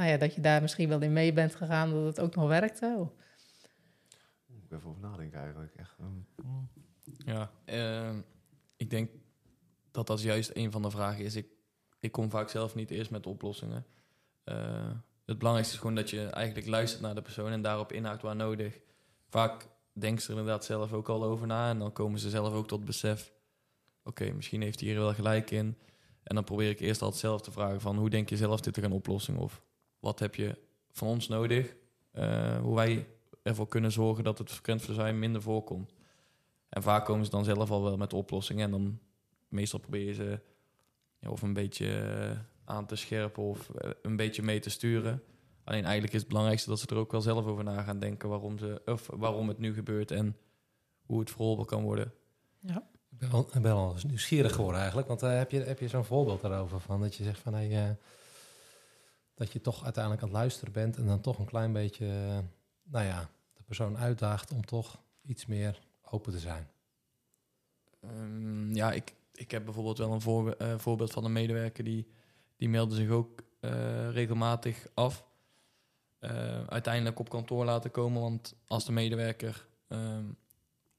nou 0.00 0.12
ja, 0.12 0.18
dat 0.18 0.34
je 0.34 0.40
daar 0.40 0.60
misschien 0.62 0.88
wel 0.88 1.00
in 1.02 1.12
mee 1.12 1.32
bent 1.32 1.54
gegaan 1.54 1.90
dat 1.90 2.04
het 2.04 2.20
ook 2.20 2.34
nog 2.34 2.48
werkte. 2.48 2.96
Of- 2.98 3.12
Moet 4.46 4.64
ik 4.64 4.70
even 4.72 4.88
over 4.88 5.00
nadenken 5.00 5.38
eigenlijk. 5.40 5.74
Echt, 5.74 5.96
ehm, 5.98 6.48
Ja, 7.24 7.50
ehm, 7.64 8.20
ik 8.76 8.90
denk 8.90 9.10
dat 9.90 10.06
dat 10.06 10.22
juist 10.22 10.50
een 10.54 10.70
van 10.72 10.82
de 10.82 10.90
vragen 10.90 11.24
is. 11.24 11.34
Ik, 11.36 11.46
ik 11.98 12.12
kom 12.12 12.30
vaak 12.30 12.48
zelf 12.48 12.74
niet 12.74 12.90
eerst 12.90 13.10
met 13.10 13.26
oplossingen. 13.26 13.86
Eh, 14.44 14.90
het 15.24 15.38
belangrijkste 15.38 15.74
is 15.74 15.80
gewoon 15.80 15.94
dat 15.96 16.10
je 16.10 16.26
eigenlijk 16.26 16.66
luistert 16.66 17.02
naar 17.02 17.14
de 17.14 17.22
persoon 17.22 17.50
en 17.50 17.62
daarop 17.62 17.92
inhaakt 17.92 18.22
waar 18.22 18.36
nodig. 18.36 18.80
Vaak 19.28 19.68
denken 19.92 20.22
ze 20.22 20.32
er 20.32 20.38
inderdaad 20.38 20.64
zelf 20.64 20.92
ook 20.92 21.08
al 21.08 21.24
over 21.24 21.46
na 21.46 21.70
en 21.70 21.78
dan 21.78 21.92
komen 21.92 22.18
ze 22.20 22.30
zelf 22.30 22.52
ook 22.54 22.68
tot 22.68 22.84
besef. 22.84 23.32
Oké, 24.04 24.32
misschien 24.32 24.62
heeft 24.62 24.80
hij 24.80 24.88
hier 24.88 24.98
wel 24.98 25.14
gelijk 25.14 25.50
in. 25.50 25.78
En 26.22 26.34
dan 26.34 26.44
probeer 26.44 26.70
ik 26.70 26.80
eerst 26.80 27.02
altijd 27.02 27.20
zelf 27.20 27.40
te 27.40 27.50
vragen 27.52 27.80
van 27.80 27.96
hoe 27.96 28.10
denk 28.10 28.28
je 28.28 28.36
zelf 28.36 28.60
dit 28.60 28.74
te 28.74 28.80
gaan 28.80 28.92
oplossen? 28.92 29.36
Of 29.36 29.62
wat 30.00 30.18
heb 30.18 30.34
je 30.34 30.58
van 30.90 31.08
ons 31.08 31.28
nodig? 31.28 31.74
Eh, 32.10 32.60
hoe 32.60 32.74
wij 32.74 33.06
ervoor 33.42 33.68
kunnen 33.68 33.92
zorgen 33.92 34.24
dat 34.24 34.38
het 34.38 34.50
frequent 34.50 34.82
verzuim 34.82 35.18
minder 35.18 35.42
voorkomt. 35.42 35.92
En 36.68 36.82
vaak 36.82 37.04
komen 37.04 37.24
ze 37.24 37.30
dan 37.30 37.44
zelf 37.44 37.70
al 37.70 37.82
wel 37.82 37.96
met 37.96 38.12
oplossingen. 38.12 38.64
En 38.64 38.70
dan 38.70 38.98
meestal 39.48 39.78
probeer 39.78 40.06
je 40.06 40.14
ze 40.14 40.40
ja, 41.18 41.30
of 41.30 41.42
een 41.42 41.52
beetje 41.52 42.00
eh, 42.00 42.38
aan 42.64 42.86
te 42.86 42.96
scherpen 42.96 43.42
of 43.42 43.70
eh, 43.70 43.90
een 44.02 44.16
beetje 44.16 44.42
mee 44.42 44.60
te 44.60 44.70
sturen. 44.70 45.22
Alleen 45.64 45.84
eigenlijk 45.84 46.12
is 46.12 46.20
het 46.20 46.28
belangrijkste 46.28 46.68
dat 46.68 46.80
ze 46.80 46.86
er 46.86 46.96
ook 46.96 47.12
wel 47.12 47.20
zelf 47.20 47.46
over 47.46 47.64
na 47.64 47.82
gaan 47.82 47.98
denken 47.98 48.28
waarom, 48.28 48.58
ze, 48.58 48.82
of 48.84 49.08
waarom 49.12 49.48
het 49.48 49.58
nu 49.58 49.74
gebeurt 49.74 50.10
en 50.10 50.36
hoe 51.02 51.20
het 51.20 51.30
verholpen 51.30 51.66
kan 51.66 51.82
worden. 51.82 52.12
Ik 53.10 53.18
ben 53.18 53.30
wel, 53.30 53.40
ik 53.40 53.62
ben 53.62 53.62
wel 53.62 53.92
eens 53.92 54.04
nieuwsgierig 54.04 54.54
geworden 54.54 54.78
eigenlijk. 54.78 55.08
Want 55.08 55.20
heb 55.20 55.50
je, 55.50 55.60
heb 55.60 55.78
je 55.78 55.88
zo'n 55.88 56.04
voorbeeld 56.04 56.40
daarover 56.40 56.80
van 56.80 57.00
dat 57.00 57.14
je 57.14 57.24
zegt 57.24 57.40
van 57.40 57.54
hey, 57.54 57.88
eh, 57.88 57.90
dat 59.40 59.52
je 59.52 59.60
toch 59.60 59.84
uiteindelijk 59.84 60.22
aan 60.22 60.28
het 60.28 60.38
luisteren 60.38 60.72
bent 60.72 60.96
en 60.96 61.06
dan 61.06 61.20
toch 61.20 61.38
een 61.38 61.44
klein 61.46 61.72
beetje, 61.72 62.06
eh, 62.06 62.38
nou 62.82 63.06
ja, 63.06 63.30
de 63.54 63.62
persoon 63.62 63.98
uitdaagt 63.98 64.52
om 64.52 64.64
toch 64.64 65.02
iets 65.22 65.46
meer 65.46 65.80
open 66.02 66.32
te 66.32 66.38
zijn. 66.38 66.68
Ehm, 68.00 68.74
ja, 68.74 68.92
ik, 68.92 69.14
ik 69.34 69.50
heb 69.50 69.64
bijvoorbeeld 69.64 69.98
wel 69.98 70.12
een 70.12 70.54
eh, 70.58 70.78
voorbeeld 70.78 71.10
van 71.10 71.24
een 71.24 71.32
medewerker 71.32 71.84
die, 71.84 72.06
die 72.56 72.68
meldde 72.68 72.94
zich 72.94 73.10
ook 73.10 73.42
eh, 73.60 74.10
regelmatig 74.10 74.86
af. 74.94 75.24
Uiteindelijk 76.66 77.18
op 77.18 77.28
kantoor 77.28 77.64
laten 77.64 77.90
komen, 77.90 78.20
want 78.20 78.54
als 78.66 78.84
de 78.84 78.92
medewerker 78.92 79.66
ehm, 79.88 80.24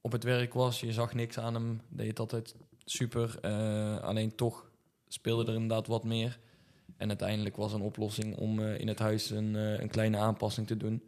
op 0.01 0.12
het 0.12 0.24
werk 0.24 0.53
was, 0.53 0.79
je 0.79 0.93
zag 0.93 1.13
niks 1.13 1.38
aan 1.38 1.53
hem, 1.53 1.81
deed 1.89 2.19
altijd 2.19 2.55
super. 2.86 3.41
alleen 4.01 4.36
toch 4.36 4.71
speelde 5.07 5.45
er 5.45 5.53
inderdaad 5.53 5.88
wat 5.88 6.03
meer. 6.03 6.39
En 7.01 7.08
uiteindelijk 7.08 7.55
was 7.55 7.74
een 7.74 7.81
oplossing 7.81 8.38
om 8.38 8.60
eh, 8.60 8.79
in 8.79 8.88
het 8.88 9.00
huis 9.00 9.29
een, 9.29 9.55
eh, 9.55 9.79
een 9.79 9.89
kleine 9.89 10.17
aanpassing 10.17 10.67
te 10.67 10.77
doen. 10.77 11.03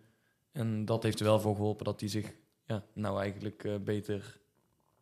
En 0.51 0.85
dat 0.85 1.03
heeft 1.03 1.19
er 1.19 1.25
wel 1.25 1.39
voor 1.39 1.55
geholpen 1.55 1.85
dat 1.85 1.99
hij 1.99 2.09
zich 2.09 2.33
ja, 2.65 2.83
nou 2.93 3.19
eigenlijk 3.19 3.63
eh, 3.63 3.75
beter 3.77 4.39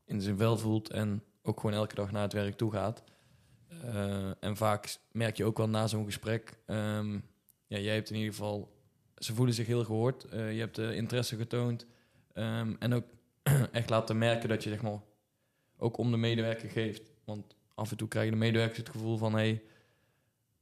in 0.05 0.21
zijn 0.21 0.37
vel 0.37 0.57
voelt 0.57 0.89
en 0.89 1.23
ook 1.41 1.59
gewoon 1.59 1.75
elke 1.75 1.95
dag 1.95 2.11
naar 2.11 2.21
het 2.21 2.33
werk 2.33 2.57
toe 2.57 2.71
gaat. 2.71 3.03
En 4.39 4.57
vaak 4.57 4.97
merk 5.11 5.37
je 5.37 5.45
ook 5.45 5.57
wel 5.57 5.69
na 5.69 5.87
zo'n 5.87 6.05
gesprek, 6.05 6.59
ehm, 6.65 7.13
ja, 7.67 7.77
jij 7.77 7.93
hebt 7.93 8.09
in 8.09 8.15
ieder 8.15 8.33
geval, 8.33 8.73
ze 9.17 9.33
voelen 9.33 9.55
zich 9.55 9.67
heel 9.67 9.83
gehoord, 9.83 10.25
Eh, 10.25 10.53
je 10.53 10.59
hebt 10.59 10.77
interesse 10.77 11.35
getoond 11.35 11.85
ehm, 12.33 12.73
en 12.79 12.93
ook 12.93 13.05
echt 13.71 13.89
laten 13.89 14.17
merken 14.17 14.49
dat 14.49 14.63
je 14.63 14.69
zeg 14.69 14.81
maar 14.81 14.99
ook 15.77 15.97
om 15.97 16.11
de 16.11 16.17
medewerker 16.17 16.69
geeft. 16.69 17.11
Want 17.23 17.55
af 17.75 17.91
en 17.91 17.97
toe 17.97 18.07
krijgen 18.07 18.31
de 18.31 18.37
medewerkers 18.37 18.77
het 18.77 18.89
gevoel 18.89 19.17
van, 19.17 19.33
hey, 19.33 19.61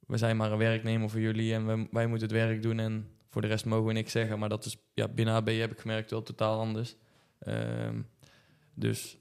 we 0.10 0.18
zijn 0.18 0.38
maar 0.38 0.52
een 0.52 0.58
werknemer 0.58 1.10
voor 1.10 1.20
jullie 1.20 1.54
en 1.54 1.66
wij 1.92 2.08
moeten 2.08 2.28
het 2.28 2.38
werk 2.38 2.62
doen 2.62 2.80
en 2.80 3.10
voor 3.28 3.42
de 3.42 3.48
rest 3.48 3.66
mogen 3.66 3.86
we 3.86 3.94
niks 3.94 4.12
zeggen. 4.12 4.40
Maar 4.40 4.50
dat 4.50 4.66
is 4.66 4.78
ja, 4.94 5.08
binnen 5.08 5.34
AB 5.34 5.48
heb 5.48 5.72
ik 5.72 5.80
gemerkt 5.80 6.12
wel 6.12 6.24
totaal 6.24 6.60
anders. 6.60 6.96
Ehm, 7.40 8.02
dus 8.74 9.18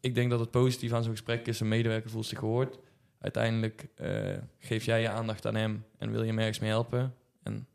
ik 0.00 0.14
denk 0.14 0.30
dat 0.30 0.40
het 0.40 0.50
positief 0.50 0.92
aan 0.92 1.02
zo'n 1.02 1.12
gesprek 1.12 1.46
is. 1.46 1.60
Een 1.60 1.68
medewerker 1.68 2.10
voelt 2.10 2.26
zich 2.26 2.38
gehoord. 2.38 2.78
Uiteindelijk 3.18 3.88
eh, 3.94 4.38
geef 4.58 4.84
jij 4.84 5.00
je 5.00 5.08
aandacht 5.08 5.46
aan 5.46 5.54
hem 5.54 5.84
en 5.98 6.10
wil 6.10 6.20
je 6.20 6.28
hem 6.28 6.38
ergens 6.38 6.58
mee 6.58 6.70
helpen. 6.70 7.14
En 7.42 7.66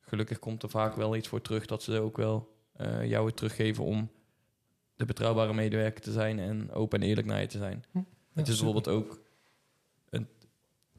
gelukkig 0.00 0.38
komt 0.38 0.62
er 0.62 0.70
vaak 0.70 0.94
wel 0.94 1.16
iets 1.16 1.28
voor 1.28 1.40
terug 1.40 1.66
dat 1.66 1.82
ze 1.82 2.00
ook 2.00 2.16
wel 2.16 2.56
eh, 2.72 3.08
jou 3.08 3.26
het 3.26 3.36
teruggeven 3.36 3.84
om 3.84 4.10
de 4.96 5.04
betrouwbare 5.04 5.54
medewerker 5.54 6.02
te 6.02 6.12
zijn 6.12 6.38
en 6.38 6.72
open 6.72 7.00
en 7.00 7.08
eerlijk 7.08 7.26
naar 7.26 7.40
je 7.40 7.46
te 7.46 7.58
zijn. 7.58 7.84
Het 7.92 8.48
is 8.48 8.56
super. 8.56 8.72
bijvoorbeeld 8.74 8.88
ook 8.88 9.23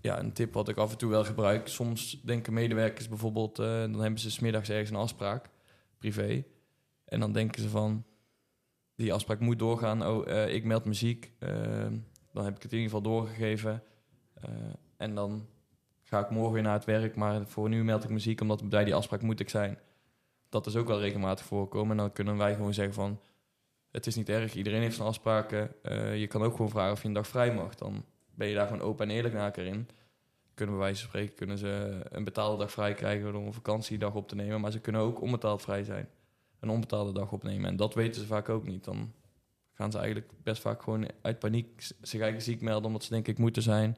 ja, 0.05 0.19
een 0.19 0.33
tip 0.33 0.53
wat 0.53 0.69
ik 0.69 0.77
af 0.77 0.91
en 0.91 0.97
toe 0.97 1.09
wel 1.09 1.23
gebruik. 1.23 1.67
Soms 1.67 2.21
denken 2.23 2.53
medewerkers 2.53 3.09
bijvoorbeeld, 3.09 3.59
eh, 3.59 3.65
dan 3.65 3.99
hebben 3.99 4.19
ze 4.19 4.31
smiddags 4.31 4.69
ergens 4.69 4.89
een 4.89 4.95
afspraak, 4.95 5.49
privé. 5.97 6.43
En 7.05 7.19
dan 7.19 7.31
denken 7.31 7.61
ze 7.61 7.69
van, 7.69 8.05
die 8.95 9.13
afspraak 9.13 9.39
moet 9.39 9.59
doorgaan. 9.59 10.07
Oh, 10.07 10.27
eh, 10.27 10.53
ik 10.53 10.63
meld 10.63 10.85
muziek. 10.85 11.31
eh, 11.39 11.49
dan 12.31 12.45
heb 12.45 12.55
ik 12.55 12.63
het 12.63 12.71
in 12.71 12.77
ieder 12.77 12.95
geval 12.95 13.01
doorgegeven. 13.01 13.83
En 14.97 15.15
dan 15.15 15.47
ga 16.03 16.19
ik 16.19 16.29
morgen 16.29 16.53
weer 16.53 16.63
naar 16.63 16.73
het 16.73 16.85
werk. 16.85 17.15
Maar 17.15 17.47
voor 17.47 17.69
nu 17.69 17.83
meld 17.83 18.03
ik 18.03 18.09
muziek, 18.09 18.41
omdat 18.41 18.69
bij 18.69 18.83
die 18.83 18.95
afspraak 18.95 19.21
moet 19.21 19.39
ik 19.39 19.49
zijn. 19.49 19.77
Dat 20.49 20.65
is 20.65 20.75
ook 20.75 20.87
wel 20.87 20.99
regelmatig 20.99 21.45
voorkomen. 21.45 21.91
En 21.91 21.97
dan 21.97 22.11
kunnen 22.11 22.37
wij 22.37 22.55
gewoon 22.55 22.73
zeggen 22.73 22.93
van... 22.93 23.19
Het 23.91 24.07
is 24.07 24.15
niet 24.15 24.29
erg, 24.29 24.53
iedereen 24.55 24.81
heeft 24.81 24.95
zijn 24.95 25.07
afspraken. 25.07 25.75
Je 26.19 26.27
kan 26.27 26.43
ook 26.43 26.51
gewoon 26.51 26.69
vragen 26.69 26.91
of 26.91 27.01
je 27.01 27.07
een 27.07 27.13
dag 27.13 27.27
vrij 27.27 27.53
mag. 27.53 27.75
Dan 27.75 28.05
ben 28.35 28.47
je 28.47 28.55
daar 28.55 28.67
gewoon 28.67 28.81
open 28.81 29.09
en 29.09 29.15
eerlijk 29.15 29.33
naar 29.33 29.45
elkaar 29.45 29.65
in. 29.65 29.89
Kunnen 30.53 30.75
we 30.75 30.81
wijze 30.81 30.99
van 30.99 31.09
spreken 31.09 31.35
kunnen 31.35 31.57
ze 31.57 32.01
een 32.09 32.23
betaalde 32.23 32.57
dag 32.57 32.71
vrij 32.71 32.93
krijgen... 32.93 33.31
door 33.31 33.45
een 33.45 33.53
vakantiedag 33.53 34.15
op 34.15 34.27
te 34.27 34.35
nemen. 34.35 34.61
Maar 34.61 34.71
ze 34.71 34.79
kunnen 34.79 35.01
ook 35.01 35.21
onbetaald 35.21 35.61
vrij 35.61 35.83
zijn. 35.83 36.09
Een 36.59 36.69
onbetaalde 36.69 37.11
dag 37.11 37.31
opnemen. 37.31 37.69
En 37.69 37.75
dat 37.75 37.93
weten 37.93 38.21
ze 38.21 38.27
vaak 38.27 38.49
ook 38.49 38.67
niet. 38.67 38.83
Dan 38.83 39.13
gaan 39.73 39.91
ze 39.91 39.97
eigenlijk 39.97 40.31
best 40.43 40.61
vaak 40.61 40.81
gewoon 40.81 41.07
uit 41.21 41.39
paniek 41.39 41.87
zich 42.01 42.21
eigen 42.21 42.41
ziek 42.41 42.61
melden... 42.61 42.85
omdat 42.85 43.03
ze 43.03 43.09
denken 43.09 43.33
ik 43.33 43.39
moet 43.39 43.55
er 43.55 43.61
zijn. 43.61 43.97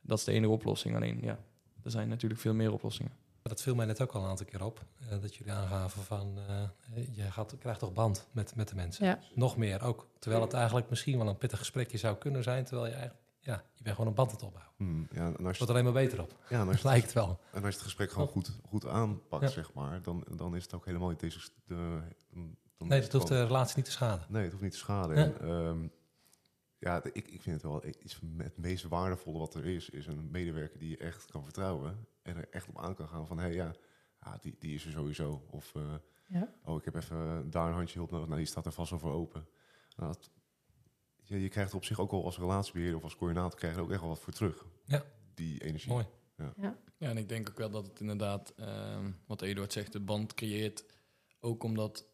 Dat 0.00 0.18
is 0.18 0.24
de 0.24 0.32
enige 0.32 0.52
oplossing. 0.52 0.94
Alleen 0.96 1.18
ja, 1.22 1.38
er 1.82 1.90
zijn 1.90 2.08
natuurlijk 2.08 2.40
veel 2.40 2.54
meer 2.54 2.72
oplossingen. 2.72 3.12
Dat 3.42 3.62
viel 3.62 3.74
mij 3.74 3.86
net 3.86 4.02
ook 4.02 4.12
al 4.12 4.22
een 4.22 4.28
aantal 4.28 4.46
keer 4.46 4.64
op. 4.64 4.84
eh, 5.10 5.20
dat 5.20 5.34
jullie 5.34 5.52
aangaven 5.52 6.02
van, 6.02 6.38
eh, 6.48 7.16
je 7.16 7.30
gaat, 7.30 7.56
krijgt 7.58 7.80
toch 7.80 7.92
band 7.92 8.28
met, 8.32 8.54
met 8.56 8.68
de 8.68 8.74
mensen. 8.74 9.06
Ja. 9.06 9.18
Nog 9.34 9.56
meer 9.56 9.82
ook. 9.82 10.08
Terwijl 10.18 10.42
het 10.42 10.52
eigenlijk 10.52 10.90
misschien 10.90 11.18
wel 11.18 11.28
een 11.28 11.38
pittig 11.38 11.58
gesprekje 11.58 11.98
zou 11.98 12.16
kunnen 12.16 12.42
zijn. 12.42 12.64
Terwijl 12.64 12.86
je 12.86 12.94
eigenlijk, 12.94 13.23
ja, 13.44 13.64
je 13.74 13.82
bent 13.82 13.94
gewoon 13.96 14.10
een 14.10 14.16
band 14.16 14.28
aan 14.28 14.34
het 14.36 14.44
opbouwen. 14.44 14.72
Hmm, 14.76 15.06
ja, 15.10 15.26
en 15.26 15.32
als 15.32 15.36
je, 15.36 15.58
wordt 15.58 15.70
alleen 15.70 15.84
maar 15.84 15.92
beter 15.92 16.20
op. 16.22 16.38
ja, 16.48 16.60
en 16.60 16.66
als 16.68 16.70
Dat 16.70 16.82
je, 16.82 16.88
lijkt 16.88 17.12
wel. 17.12 17.28
en 17.28 17.36
als 17.52 17.62
je 17.62 17.66
het 17.78 17.80
gesprek 17.80 18.10
gewoon 18.10 18.28
goed, 18.28 18.58
goed 18.68 18.86
aanpakt, 18.86 19.42
Ja. 19.42 19.48
zeg 19.48 19.72
maar, 19.72 20.02
dan, 20.02 20.24
dan 20.36 20.56
is 20.56 20.62
het 20.62 20.74
ook 20.74 20.84
helemaal 20.84 21.08
niet 21.08 21.20
deze... 21.20 21.38
De, 21.66 22.00
dan 22.76 22.88
Nee, 22.88 22.88
dat 22.88 23.02
het 23.02 23.12
hoeft 23.12 23.26
gewoon- 23.26 23.42
de 23.42 23.48
relatie 23.48 23.76
niet 23.76 23.84
te 23.84 23.90
schaden. 23.90 24.26
Nee, 24.28 24.42
het 24.42 24.50
hoeft 24.50 24.62
niet 24.62 24.72
te 24.72 24.78
schaden. 24.78 25.16
Ja. 25.16 25.22
En, 25.24 25.40
ehm, 25.40 25.88
ja, 26.78 27.00
de- 27.00 27.12
ik, 27.12 27.28
ik 27.28 27.42
vind 27.42 27.54
het 27.62 27.70
wel 27.70 27.84
iets 28.02 28.14
van 28.14 28.34
het 28.38 28.56
meest 28.58 28.84
waardevolle 28.84 29.38
wat 29.38 29.54
er 29.54 29.66
is, 29.66 29.90
is 29.90 30.06
een 30.06 30.30
medewerker 30.30 30.78
die 30.78 30.90
je 30.90 30.96
echt 30.96 31.30
kan 31.30 31.44
vertrouwen 31.44 32.06
en 32.22 32.36
er 32.36 32.48
echt 32.50 32.68
op 32.68 32.78
aan 32.78 32.94
kan 32.94 33.08
gaan 33.08 33.26
van, 33.26 33.36
hé 33.38 33.44
hey, 33.44 33.54
ja, 33.54 33.72
ja 34.24 34.38
die, 34.40 34.56
die 34.58 34.74
is 34.74 34.84
er 34.86 34.90
sowieso. 34.92 35.44
Of, 35.50 35.74
eh, 35.74 35.94
Ja. 36.28 36.48
oh, 36.64 36.76
ik 36.78 36.84
heb 36.84 36.94
even 36.94 37.50
daar 37.50 37.68
een 37.68 37.74
handje 37.74 37.98
hulp 37.98 38.10
nodig. 38.10 38.26
Nou, 38.26 38.38
die 38.38 38.48
staat 38.48 38.66
er 38.66 38.72
vast 38.72 38.90
wel 38.90 38.98
voor 38.98 39.12
open. 39.12 39.46
Nou, 39.96 40.12
dat- 40.12 40.30
je, 41.24 41.40
je 41.40 41.48
krijgt 41.48 41.70
er 41.70 41.76
op 41.76 41.84
zich 41.84 42.00
ook 42.00 42.12
al 42.12 42.24
als 42.24 42.38
relatiebeheerder 42.38 42.96
of 42.96 43.04
als 43.04 43.16
coördinator 43.16 43.58
krijg 43.58 43.72
je 43.72 43.78
er 43.78 43.84
ook 43.84 43.90
echt 43.92 44.00
wel 44.00 44.08
wat 44.08 44.20
voor 44.20 44.32
terug. 44.32 44.66
Ja. 44.84 45.04
Die 45.34 45.64
energie. 45.64 45.92
Mooi. 45.92 46.06
Ja, 46.96 47.10
en 47.10 47.16
ik 47.16 47.28
denk 47.28 47.48
ook 47.48 47.58
wel 47.58 47.70
dat 47.70 47.86
het 47.86 48.00
inderdaad, 48.00 48.52
ehm, 48.56 49.10
wat 49.26 49.42
Eduard 49.42 49.72
zegt, 49.72 49.92
de 49.92 50.00
band 50.00 50.34
creëert. 50.34 50.84
Ook 51.40 51.62
omdat 51.62 52.06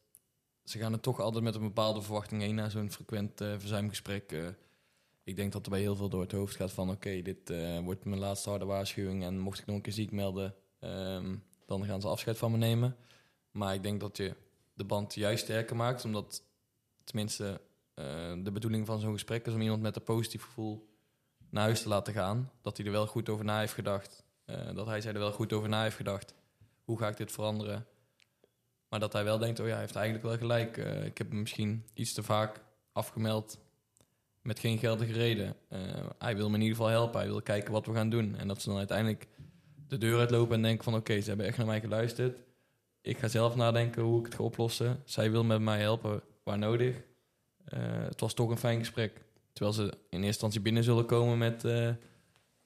ze 0.64 0.78
gaan 0.78 0.92
er 0.92 1.00
toch 1.00 1.20
altijd 1.20 1.44
met 1.44 1.54
een 1.54 1.60
bepaalde 1.60 2.02
verwachting 2.02 2.42
heen 2.42 2.54
naar 2.54 2.70
zo'n 2.70 2.90
frequent 2.90 3.40
eh, 3.40 3.58
verzuimgesprek. 3.58 4.32
eh. 4.32 4.48
ik 5.24 5.36
denk 5.36 5.52
dat 5.52 5.64
er 5.64 5.70
bij 5.70 5.80
heel 5.80 5.96
veel 5.96 6.08
door 6.08 6.20
het 6.20 6.32
hoofd 6.32 6.56
gaat 6.56 6.72
van... 6.72 6.90
oké, 6.90 7.22
dit 7.22 7.50
eh, 7.50 7.78
wordt 7.78 8.04
mijn 8.04 8.20
laatste 8.20 8.50
harde 8.50 8.64
waarschuwing... 8.64 9.24
en 9.24 9.38
mocht 9.38 9.58
ik 9.58 9.66
nog 9.66 9.76
een 9.76 9.82
keer 9.82 9.92
ziek 9.92 10.10
melden, 10.12 10.54
ehm, 10.78 11.36
dan 11.66 11.84
gaan 11.84 12.00
ze 12.00 12.08
afscheid 12.08 12.38
van 12.38 12.50
me 12.50 12.56
nemen. 12.56 12.96
Maar 13.50 13.74
ik 13.74 13.82
denk 13.82 14.00
dat 14.00 14.16
je 14.16 14.36
de 14.74 14.84
band 14.84 15.14
juist 15.14 15.44
sterker 15.44 15.76
maakt... 15.76 16.04
omdat 16.04 16.42
tenminste 17.04 17.60
de 18.42 18.50
bedoeling 18.52 18.86
van 18.86 19.00
zo'n 19.00 19.12
gesprek 19.12 19.46
is... 19.46 19.52
om 19.52 19.60
iemand 19.60 19.82
met 19.82 19.96
een 19.96 20.02
positief 20.02 20.44
gevoel 20.44 20.88
naar 21.50 21.62
huis 21.62 21.82
te 21.82 21.88
laten 21.88 22.12
gaan. 22.12 22.50
Dat 22.62 22.76
hij 22.76 22.86
er 22.86 22.92
wel 22.92 23.06
goed 23.06 23.28
over 23.28 23.44
na 23.44 23.58
heeft 23.58 23.72
gedacht... 23.72 24.24
Eh, 24.50 24.74
dat 24.74 24.86
hij 24.86 25.00
zich 25.00 25.12
er 25.12 25.18
wel 25.18 25.32
goed 25.32 25.52
over 25.52 25.68
na 25.68 25.82
heeft 25.82 25.96
gedacht. 25.96 26.34
Hoe 26.84 26.98
ga 26.98 27.08
ik 27.08 27.16
dit 27.16 27.32
veranderen? 27.32 27.86
Maar 28.88 29.00
dat 29.00 29.12
hij 29.12 29.24
wel 29.24 29.38
denkt, 29.38 29.60
oh 29.60 29.66
ja, 29.66 29.72
hij 29.72 29.80
heeft 29.80 29.96
eigenlijk 29.96 30.24
wel 30.24 30.36
gelijk. 30.38 30.76
Eh, 30.76 31.04
ik 31.04 31.18
heb 31.18 31.28
hem 31.30 31.40
misschien 31.40 31.84
iets 31.94 32.12
te 32.12 32.22
vaak 32.22 32.60
afgemeld 32.92 33.58
met 34.42 34.58
geen 34.58 34.78
geldige 34.78 35.12
reden. 35.12 35.56
Eh, 35.68 35.80
hij 36.18 36.36
wil 36.36 36.48
me 36.48 36.54
in 36.54 36.62
ieder 36.62 36.76
geval 36.76 36.90
helpen. 36.92 37.20
Hij 37.20 37.28
wil 37.28 37.42
kijken 37.42 37.72
wat 37.72 37.86
we 37.86 37.94
gaan 37.94 38.10
doen. 38.10 38.36
En 38.36 38.48
dat 38.48 38.62
ze 38.62 38.68
dan 38.68 38.78
uiteindelijk 38.78 39.28
de 39.88 39.98
deur 39.98 40.18
uitlopen 40.18 40.54
en 40.54 40.62
denken 40.62 40.84
van... 40.84 40.94
oké, 40.94 41.20
ze 41.20 41.28
hebben 41.28 41.46
echt 41.46 41.56
naar 41.56 41.66
mij 41.66 41.80
geluisterd. 41.80 42.42
Ik 43.00 43.18
ga 43.18 43.28
zelf 43.28 43.56
nadenken 43.56 44.02
hoe 44.02 44.18
ik 44.18 44.24
het 44.24 44.34
ga 44.34 44.42
oplossen. 44.42 45.02
Zij 45.04 45.30
wil 45.30 45.44
met 45.44 45.60
mij 45.60 45.80
helpen 45.80 46.22
waar 46.42 46.58
nodig. 46.58 47.02
Eh, 47.70 47.80
het 48.02 48.20
was 48.20 48.34
toch 48.34 48.50
een 48.50 48.56
fijn 48.58 48.78
gesprek. 48.78 49.24
Terwijl 49.52 49.74
ze 49.76 49.82
in 49.82 49.92
eerste 50.10 50.26
instantie 50.26 50.60
binnen 50.60 50.84
zullen 50.84 51.06
komen 51.06 51.38
met... 51.38 51.64
eh, 51.64 51.90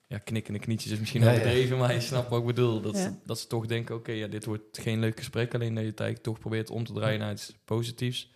ja, 0.07 0.19
knikkende 0.19 0.59
knietjes 0.59 0.93
is 0.93 0.99
misschien 0.99 1.21
Ja, 1.21 1.27
ja. 1.31 1.33
overdreven, 1.33 1.79
maar 1.79 1.93
je 1.95 2.01
snapt 2.01 2.29
wat 2.29 2.40
ik 2.40 2.47
bedoel. 2.47 2.81
Dat, 2.81 2.95
Ja. 2.95 3.03
ze, 3.03 3.12
dat 3.25 3.38
ze 3.38 3.47
toch 3.47 3.67
denken, 3.67 3.95
oké, 3.95 4.12
ja, 4.12 4.27
dit 4.27 4.45
wordt 4.45 4.79
geen 4.79 4.99
leuk 5.01 5.19
gesprek. 5.19 5.55
Alleen 5.55 5.75
dat 5.75 5.83
je 5.85 5.90
het 5.90 6.01
eigenlijk 6.01 6.29
toch 6.29 6.38
probeert 6.38 6.71
om 6.71 6.85
te 6.85 6.93
draaien 6.93 7.19
naar 7.19 7.33
iets 7.33 7.55
positiefs. 7.64 8.33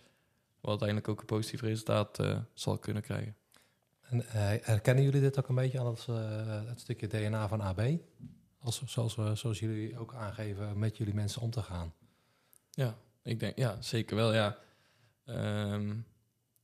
Wat 0.61 0.69
uiteindelijk 0.69 1.07
ook 1.09 1.19
een 1.19 1.25
positief 1.25 1.61
resultaat 1.61 2.19
eh, 2.19 2.37
zal 2.53 2.77
kunnen 2.77 3.03
krijgen. 3.03 3.35
En, 4.01 4.25
eh, 4.27 4.33
herkennen 4.61 5.03
jullie 5.03 5.21
dit 5.21 5.37
ook 5.39 5.47
een 5.49 5.55
beetje 5.55 5.79
als 5.79 6.05
het 6.67 6.79
stukje 6.79 7.07
DNA 7.07 7.47
van 7.47 7.61
AB? 7.61 7.81
Als, 8.59 8.83
zoals, 8.85 9.15
we- 9.15 9.35
zoals 9.35 9.59
jullie 9.59 9.97
ook 9.97 10.13
aangeven 10.13 10.79
met 10.79 10.97
jullie 10.97 11.13
mensen 11.13 11.41
om 11.41 11.49
te 11.51 11.61
gaan. 11.61 11.93
Ja, 12.71 12.97
ik 13.23 13.39
denk, 13.39 13.57
ja, 13.57 13.81
zeker 13.81 14.15
wel, 14.15 14.33
ja. 14.33 14.57
Ehm, 15.25 15.95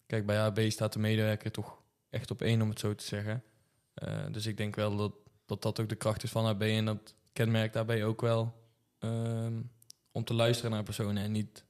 kijk, 0.06 0.26
bij 0.26 0.42
AB 0.42 0.60
staat 0.60 0.94
de 0.94 1.00
medewerker 1.00 1.52
toch 1.52 1.82
echt 2.10 2.32
op 2.32 2.42
één, 2.42 2.62
om 2.62 2.70
het 2.70 2.80
zo 2.80 2.96
te 2.96 3.04
zeggen. 3.04 3.44
Eh, 3.94 4.26
dus 4.32 4.46
ik 4.46 4.58
denk 4.58 4.76
wel 4.76 4.96
dat, 4.96 5.14
dat 5.46 5.62
dat 5.62 5.80
ook 5.80 5.90
de 5.90 5.96
kracht 5.96 6.24
is 6.24 6.32
van 6.32 6.46
AB 6.46 6.62
en 6.62 6.86
dat 6.86 7.16
kenmerkt 7.34 7.76
AB 7.76 7.92
ook 7.92 8.22
wel 8.22 8.54
ehm, 9.00 9.62
om 10.12 10.24
te 10.24 10.34
luisteren 10.34 10.72
naar 10.72 10.84
personen 10.84 11.24
en 11.24 11.32
niet 11.32 11.66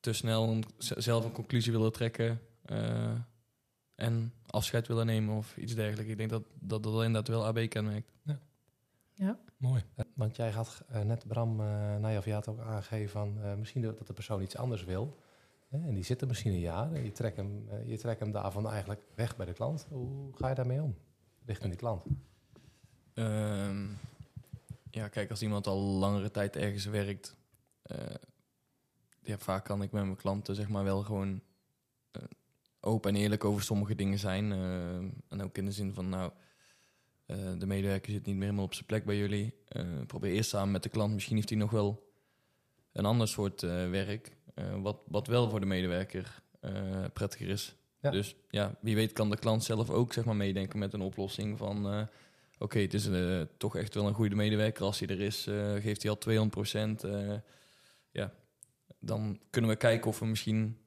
te 0.00 0.12
snel 0.12 0.48
een, 0.48 0.64
zelf 0.78 1.24
een 1.24 1.32
conclusie 1.32 1.72
willen 1.72 1.92
trekken 1.92 2.40
eh, 2.62 3.12
en 3.94 4.32
afscheid 4.46 4.88
willen 4.88 5.06
nemen 5.06 5.36
of 5.36 5.56
iets 5.56 5.74
dergelijks. 5.74 6.10
Ik 6.10 6.16
denk 6.16 6.30
dat 6.30 6.44
dat, 6.60 6.82
dat 6.82 6.92
inderdaad 6.92 7.28
wel 7.28 7.46
AB 7.46 7.68
kenmerkt. 7.68 8.12
Mooi. 9.56 9.82
Eh, 9.94 10.04
Want 10.14 10.36
jij 10.36 10.50
had 10.50 10.84
net, 11.04 11.26
Bram, 11.26 11.60
eh 11.60 11.66
nou 11.96 12.08
ja, 12.08 12.18
of 12.18 12.24
je 12.24 12.32
had 12.32 12.48
ook 12.48 12.60
aangegeven 12.60 13.10
van 13.10 13.42
eh, 13.42 13.54
misschien 13.54 13.82
dat 13.82 14.06
de 14.06 14.12
persoon 14.12 14.42
iets 14.42 14.56
anders 14.56 14.84
wil. 14.84 15.18
En 15.72 15.94
die 15.94 16.04
zit 16.04 16.20
er 16.20 16.26
misschien 16.26 16.52
een 16.52 16.58
jaar. 16.58 16.92
En 16.92 17.04
je 17.04 17.12
trekt, 17.12 17.36
hem, 17.36 17.68
eh, 17.68 17.88
je 17.88 17.98
trekt 17.98 18.20
hem 18.20 18.32
daarvan 18.32 18.68
eigenlijk 18.68 19.04
weg 19.14 19.36
bij 19.36 19.46
de 19.46 19.52
klant. 19.52 19.86
Hoe 19.90 20.36
ga 20.36 20.48
je 20.48 20.54
daarmee 20.54 20.82
om? 20.82 20.94
Richting 21.44 21.70
die 21.70 21.80
klant. 21.80 22.04
Ehm, 23.14 23.86
ja, 24.90 25.08
kijk, 25.08 25.30
als 25.30 25.42
iemand 25.42 25.66
al 25.66 25.80
langere 25.80 26.30
tijd 26.30 26.56
ergens 26.56 26.84
werkt, 26.84 27.36
eh, 27.82 28.14
ja, 29.22 29.38
vaak 29.38 29.64
kan 29.64 29.82
ik 29.82 29.92
met 29.92 30.04
mijn 30.04 30.16
klanten 30.16 30.54
zeg 30.54 30.68
maar 30.68 30.84
wel 30.84 31.02
gewoon 31.02 31.40
eh, 32.10 32.22
open 32.80 33.14
en 33.14 33.20
eerlijk 33.20 33.44
over 33.44 33.62
sommige 33.62 33.94
dingen 33.94 34.18
zijn. 34.18 34.52
Eh, 34.52 34.96
en 35.28 35.42
ook 35.42 35.58
in 35.58 35.64
de 35.64 35.72
zin 35.72 35.94
van, 35.94 36.08
nou, 36.08 36.32
de 37.58 37.66
medewerker 37.66 38.12
zit 38.12 38.26
niet 38.26 38.34
meer 38.34 38.44
helemaal 38.44 38.64
op 38.64 38.74
zijn 38.74 38.86
plek 38.86 39.04
bij 39.04 39.16
jullie. 39.16 39.54
Probeer 40.06 40.32
eerst 40.32 40.50
samen 40.50 40.70
met 40.70 40.82
de 40.82 40.88
klant, 40.88 41.12
misschien 41.12 41.36
heeft 41.36 41.48
hij 41.48 41.58
nog 41.58 41.70
wel 41.70 42.12
een 42.92 43.04
ander 43.04 43.28
soort 43.28 43.60
werk, 43.60 44.36
wat, 44.80 44.96
wat 45.08 45.26
wel 45.26 45.50
voor 45.50 45.60
de 45.60 45.66
medewerker 45.66 46.42
eh, 46.60 47.04
prettiger 47.12 47.48
is. 47.48 47.74
Ja. 48.00 48.10
Dus 48.10 48.36
ja, 48.50 48.74
wie 48.80 48.94
weet 48.94 49.12
kan 49.12 49.30
de 49.30 49.36
klant 49.38 49.64
zelf 49.64 49.90
ook 49.90 50.12
zeg 50.12 50.24
maar 50.24 50.36
meedenken 50.36 50.78
met 50.78 50.92
een 50.92 51.00
oplossing 51.00 51.58
van... 51.58 51.86
eh, 51.92 52.02
Oké, 52.58 52.78
het 52.78 52.94
is 52.94 53.06
eh, 53.08 53.40
toch 53.56 53.76
echt 53.76 53.94
wel 53.94 54.06
een 54.06 54.14
goede 54.14 54.34
medewerker. 54.34 54.84
Als 54.84 54.98
hij 54.98 55.08
er 55.08 55.20
is, 55.20 55.46
eh, 55.46 55.72
geeft 55.72 56.02
hij 56.02 56.10
al 56.10 56.18
200% 56.18 57.04
eh, 57.04 57.34
ja, 58.10 58.32
dan 58.98 59.38
kunnen 59.50 59.70
we 59.70 59.76
kijken 59.76 60.08
of 60.10 60.18
we 60.18 60.26
misschien 60.26 60.78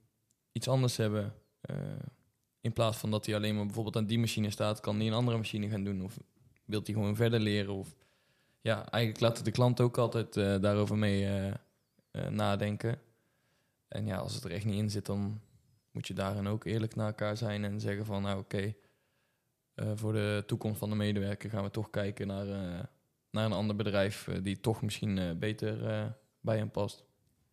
iets 0.52 0.68
anders 0.68 0.98
hebben. 0.98 1.34
Eh, 1.62 1.76
in 2.62 2.74
plaats 2.74 2.98
van 2.98 3.12
dat 3.12 3.26
hij 3.26 3.36
alleen 3.36 3.56
maar 3.56 3.66
bijvoorbeeld 3.66 3.96
aan 3.96 4.06
die 4.06 4.20
machine 4.20 4.50
staat, 4.50 4.80
kan 4.80 4.98
hij 4.98 5.08
een 5.08 5.14
andere 5.14 5.38
machine 5.38 5.70
gaan 5.70 5.84
doen. 5.84 6.02
Of 6.04 6.18
wil 6.66 6.82
hij 6.84 6.94
gewoon 6.94 7.16
verder 7.16 7.40
leren. 7.40 7.74
Of 7.74 7.96
ja, 8.62 8.90
eigenlijk 8.90 9.24
laten 9.24 9.44
de 9.44 9.52
klant 9.52 9.82
ook 9.82 9.98
altijd 9.98 10.38
eh, 10.38 10.60
daarover 10.62 10.98
mee 10.98 11.26
eh, 11.26 11.48
eh, 12.12 12.28
nadenken. 12.30 13.00
En 13.88 14.06
ja, 14.06 14.18
als 14.18 14.36
het 14.36 14.44
er 14.44 14.52
echt 14.52 14.66
niet 14.66 14.80
in 14.80 14.90
zit, 14.90 15.06
dan 15.06 15.42
moet 15.92 16.08
je 16.08 16.14
daarin 16.14 16.48
ook 16.48 16.66
eerlijk 16.66 16.96
naar 16.96 17.08
elkaar 17.08 17.38
zijn 17.38 17.64
en 17.64 17.80
zeggen 17.80 18.06
van, 18.06 18.22
nou 18.22 18.40
oké, 18.40 18.74
eh, 19.76 19.92
voor 19.96 20.14
de 20.14 20.44
toekomst 20.46 20.80
van 20.80 20.90
de 20.90 20.96
medewerker 20.96 21.50
gaan 21.50 21.64
we 21.64 21.72
toch 21.72 21.90
kijken 21.90 22.28
naar, 22.28 22.48
eh, 22.48 22.84
naar 23.30 23.46
een 23.46 23.52
ander 23.52 23.76
bedrijf 23.76 24.28
eh, 24.28 24.44
die 24.44 24.60
toch 24.60 24.82
misschien 24.82 25.40
beter 25.40 25.78
bij 26.40 26.58
hem 26.58 26.72
past. 26.72 27.06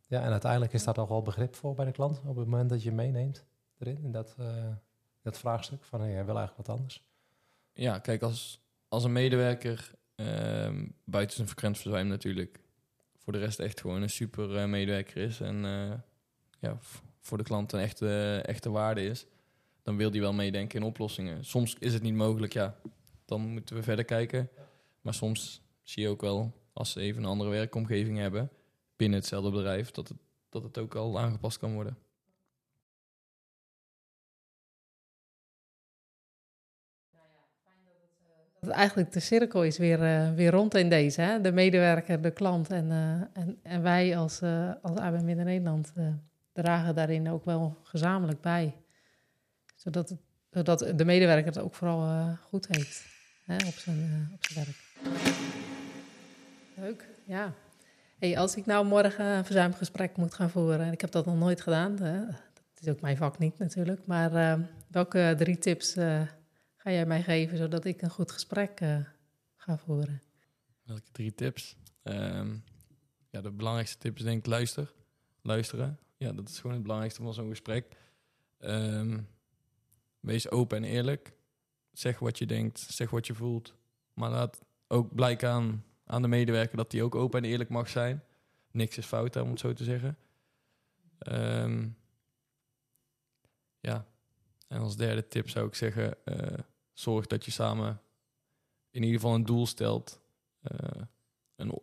Ja, 0.06 0.22
en 0.22 0.30
uiteindelijk 0.30 0.72
is 0.72 0.84
daar 0.84 0.94
toch 0.94 1.08
wel 1.08 1.22
begrip 1.22 1.54
voor 1.54 1.74
bij 1.74 1.84
de 1.84 1.92
klant 1.92 2.18
op 2.18 2.36
het 2.36 2.46
moment 2.46 2.70
dat 2.70 2.82
je 2.82 2.92
meeneemt 2.92 3.44
erin, 3.78 3.98
in 4.02 4.12
dat, 4.12 4.36
dat 5.22 5.38
vraagstuk 5.38 5.84
van 5.84 6.00
hey, 6.00 6.10
hij 6.10 6.24
wil 6.24 6.36
eigenlijk 6.36 6.66
wat 6.66 6.76
anders. 6.76 7.04
Ja, 7.72 7.98
kijk, 7.98 8.22
als, 8.22 8.60
als 8.88 9.04
een 9.04 9.12
medewerker, 9.12 9.90
ehm, 10.14 10.88
buiten 11.04 11.36
zijn 11.36 11.48
frequent 11.48 11.78
verzuim 11.78 12.06
natuurlijk, 12.06 12.60
voor 13.16 13.32
de 13.32 13.38
rest 13.38 13.58
echt 13.58 13.80
gewoon 13.80 14.02
een 14.02 14.10
super 14.10 14.68
medewerker 14.68 15.16
is 15.16 15.40
en 15.40 15.64
ja, 16.62 16.77
voor 17.20 17.38
de 17.38 17.44
klant 17.44 17.72
een 17.72 17.81
echte, 17.81 18.40
echte 18.46 18.70
waarde 18.70 19.05
is, 19.05 19.27
dan 19.83 19.96
wil 19.96 20.11
die 20.11 20.20
wel 20.20 20.33
meedenken 20.33 20.81
in 20.81 20.87
oplossingen. 20.87 21.44
Soms 21.44 21.77
is 21.79 21.94
het 21.94 22.03
niet 22.03 22.14
mogelijk, 22.14 22.53
ja, 22.53 22.77
dan 23.25 23.40
moeten 23.40 23.77
we 23.77 23.83
verder 23.83 24.05
kijken. 24.05 24.48
Maar 25.01 25.14
soms 25.14 25.62
zie 25.83 26.03
je 26.03 26.09
ook 26.09 26.20
wel, 26.20 26.53
als 26.72 26.92
ze 26.92 27.01
even 27.01 27.22
een 27.22 27.29
andere 27.29 27.51
werkomgeving 27.51 28.18
hebben 28.18 28.51
binnen 28.96 29.18
hetzelfde 29.18 29.51
bedrijf, 29.51 29.90
dat 29.90 30.09
het, 30.09 30.18
dat 30.48 30.62
het 30.62 30.79
ook 30.79 30.94
al 30.94 31.18
aangepast 31.18 31.59
kan 31.59 31.75
worden. 31.75 31.96
Dat 38.61 38.70
eigenlijk 38.70 39.12
de 39.12 39.20
cirkel 39.20 39.64
is 39.64 39.79
weer, 39.79 40.03
uh, 40.03 40.35
weer 40.35 40.51
rond 40.51 40.75
in 40.75 40.88
deze. 40.88 41.20
Hè? 41.20 41.40
De 41.40 41.53
medewerker, 41.53 42.22
de 42.22 42.31
klant 42.31 42.70
en, 42.70 42.87
uh, 42.87 43.42
en, 43.42 43.59
en 43.62 43.83
wij 43.83 44.16
als, 44.16 44.42
uh, 44.42 44.72
als 44.83 44.98
AB 44.98 45.22
Midden-Nederland 45.22 45.92
dragen 46.52 46.94
daarin 46.94 47.30
ook 47.30 47.44
wel 47.44 47.78
gezamenlijk 47.82 48.40
bij. 48.40 48.74
Zodat, 49.76 50.08
het, 50.08 50.18
zodat 50.50 50.78
de 50.96 51.04
medewerker 51.04 51.46
het 51.46 51.58
ook 51.58 51.74
vooral 51.74 52.34
goed 52.36 52.66
heeft 52.68 53.04
hè, 53.44 53.54
op, 53.54 53.74
zijn, 53.74 54.30
op 54.34 54.44
zijn 54.46 54.64
werk. 54.64 54.76
Leuk, 56.76 57.08
ja. 57.26 57.54
Hey, 58.18 58.38
als 58.38 58.56
ik 58.56 58.66
nou 58.66 58.86
morgen 58.86 59.24
een 59.24 59.44
verzuimgesprek 59.44 60.16
moet 60.16 60.34
gaan 60.34 60.50
voeren, 60.50 60.80
en 60.80 60.92
ik 60.92 61.00
heb 61.00 61.10
dat 61.10 61.26
nog 61.26 61.38
nooit 61.38 61.60
gedaan, 61.60 61.98
hè, 61.98 62.26
dat 62.54 62.80
is 62.80 62.88
ook 62.88 63.00
mijn 63.00 63.16
vak 63.16 63.38
niet 63.38 63.58
natuurlijk, 63.58 64.06
maar 64.06 64.58
welke 64.88 65.34
drie 65.36 65.58
tips 65.58 65.92
ga 66.76 66.90
jij 66.90 67.06
mij 67.06 67.22
geven, 67.22 67.56
zodat 67.56 67.84
ik 67.84 68.02
een 68.02 68.10
goed 68.10 68.32
gesprek 68.32 68.80
ga 69.56 69.78
voeren? 69.78 70.22
Welke 70.82 71.10
drie 71.12 71.34
tips? 71.34 71.76
Um, 72.02 72.64
ja, 73.30 73.40
de 73.40 73.50
belangrijkste 73.50 73.98
tip 73.98 74.16
is 74.16 74.22
denk 74.22 74.38
ik 74.38 74.46
luister. 74.46 74.92
Luisteren. 75.42 75.98
Ja, 76.22 76.32
dat 76.32 76.48
is 76.48 76.56
gewoon 76.56 76.72
het 76.72 76.82
belangrijkste 76.82 77.22
van 77.22 77.35
zo'n 77.35 77.48
gesprek. 77.48 77.96
Um, 78.58 79.28
wees 80.20 80.50
open 80.50 80.76
en 80.76 80.85
eerlijk. 80.85 81.32
Zeg 81.92 82.18
wat 82.18 82.38
je 82.38 82.46
denkt, 82.46 82.78
zeg 82.78 83.11
wat 83.11 83.26
je 83.26 83.35
voelt. 83.35 83.74
Maar 84.14 84.30
laat 84.30 84.61
ook 84.88 85.14
blijken 85.14 85.50
aan, 85.50 85.85
aan 86.04 86.22
de 86.22 86.28
medewerker 86.28 86.76
dat 86.76 86.90
die 86.90 87.02
ook 87.02 87.14
open 87.14 87.42
en 87.42 87.50
eerlijk 87.50 87.70
mag 87.70 87.88
zijn. 87.88 88.24
Niks 88.70 88.98
is 88.98 89.06
fout, 89.06 89.37
om 89.37 89.50
het 89.50 89.61
zo 89.61 89.72
te 89.72 89.85
zeggen. 89.85 90.18
Um, 91.28 91.96
ja, 93.80 94.06
en 94.68 94.80
als 94.80 94.96
derde 94.96 95.28
tip 95.28 95.48
zou 95.48 95.66
ik 95.66 95.74
zeggen, 95.74 96.16
uh, 96.24 96.58
zorg 96.92 97.26
dat 97.26 97.44
je 97.44 97.50
samen 97.50 98.00
in 98.90 99.02
ieder 99.02 99.20
geval 99.20 99.35
een 99.35 99.44
doel 99.44 99.66
stelt. 99.66 100.20
Uh, 100.72 101.02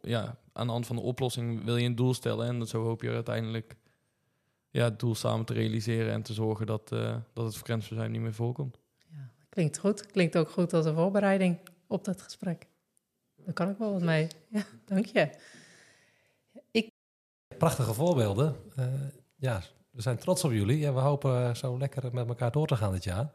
ja, 0.02 0.40
aan 0.54 0.66
de 0.66 0.72
hand 0.72 0.86
van 0.86 0.96
de 0.96 1.02
oplossing 1.02 1.64
wil 1.64 1.78
je 1.78 1.86
een 1.86 1.96
doel 1.96 2.14
stellen 2.14 2.48
en 2.48 2.68
zo 2.68 2.84
hoop 2.84 3.02
je 3.02 3.10
uiteindelijk 3.10 3.78
ja, 4.70 4.84
het 4.84 5.00
doel 5.00 5.16
samen 5.16 5.46
te 5.46 5.54
realiseren 5.54 6.14
en 6.14 6.22
te 6.22 6.34
zorgen 6.34 6.66
dat, 6.66 6.92
uh, 6.94 7.16
dat 7.34 7.46
het 7.46 7.56
frequentieverzuim 7.56 8.12
niet 8.12 8.22
meer 8.22 8.34
voorkomt. 8.34 8.80
Ja, 9.12 9.30
klinkt 9.50 9.78
goed. 9.78 10.06
Klinkt 10.06 10.38
ook 10.38 10.50
goed 10.50 10.74
als 10.74 10.86
een 10.86 10.96
voorbereiding 10.96 11.58
op 11.88 12.06
dat 12.06 12.22
gesprek. 12.22 12.68
Daar 13.36 13.54
kan 13.54 13.70
ik 13.70 13.78
wel 13.78 13.92
wat 13.92 14.02
mee. 14.02 14.28
Ja, 14.50 14.64
dank 14.86 15.06
je. 15.06 15.30
Ik... 16.72 16.92
Prachtige 17.58 17.94
voorbeelden. 17.94 18.56
Uh, 18.80 18.86
ja, 19.36 19.62
we 19.90 20.02
zijn 20.02 20.18
trots 20.18 20.44
op 20.44 20.52
jullie 20.52 20.86
en 20.86 20.94
we 20.94 21.00
hopen 21.00 21.58
zo 21.58 21.78
lekker 21.78 22.14
met 22.14 22.28
elkaar 22.28 22.52
door 22.52 22.68
te 22.68 22.76
gaan 22.76 22.92
dit 22.92 23.04
jaar. 23.04 23.32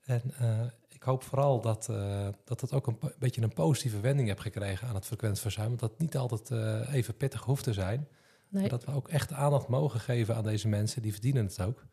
En 0.00 0.22
uh, 0.40 0.60
ik 0.88 1.02
hoop 1.02 1.22
vooral 1.22 1.60
dat, 1.60 1.88
uh, 1.90 2.28
dat 2.44 2.60
het 2.60 2.72
ook 2.72 2.86
een 2.86 2.98
beetje 3.18 3.42
een 3.42 3.52
positieve 3.52 4.00
wending 4.00 4.28
heeft 4.28 4.40
gekregen 4.40 4.88
aan 4.88 4.94
het 4.94 5.06
frequent 5.06 5.40
verzuim. 5.40 5.76
Dat 5.76 5.90
het 5.90 5.98
niet 5.98 6.16
altijd 6.16 6.50
uh, 6.50 6.94
even 6.94 7.16
pittig 7.16 7.42
hoeft 7.42 7.64
te 7.64 7.72
zijn. 7.72 8.08
Nee. 8.48 8.68
Dat 8.68 8.84
we 8.84 8.92
ook 8.92 9.08
echt 9.08 9.32
aandacht 9.32 9.68
mogen 9.68 10.00
geven 10.00 10.36
aan 10.36 10.44
deze 10.44 10.68
mensen, 10.68 11.02
die 11.02 11.12
verdienen 11.12 11.44
het 11.44 11.60
ook. 11.60 11.86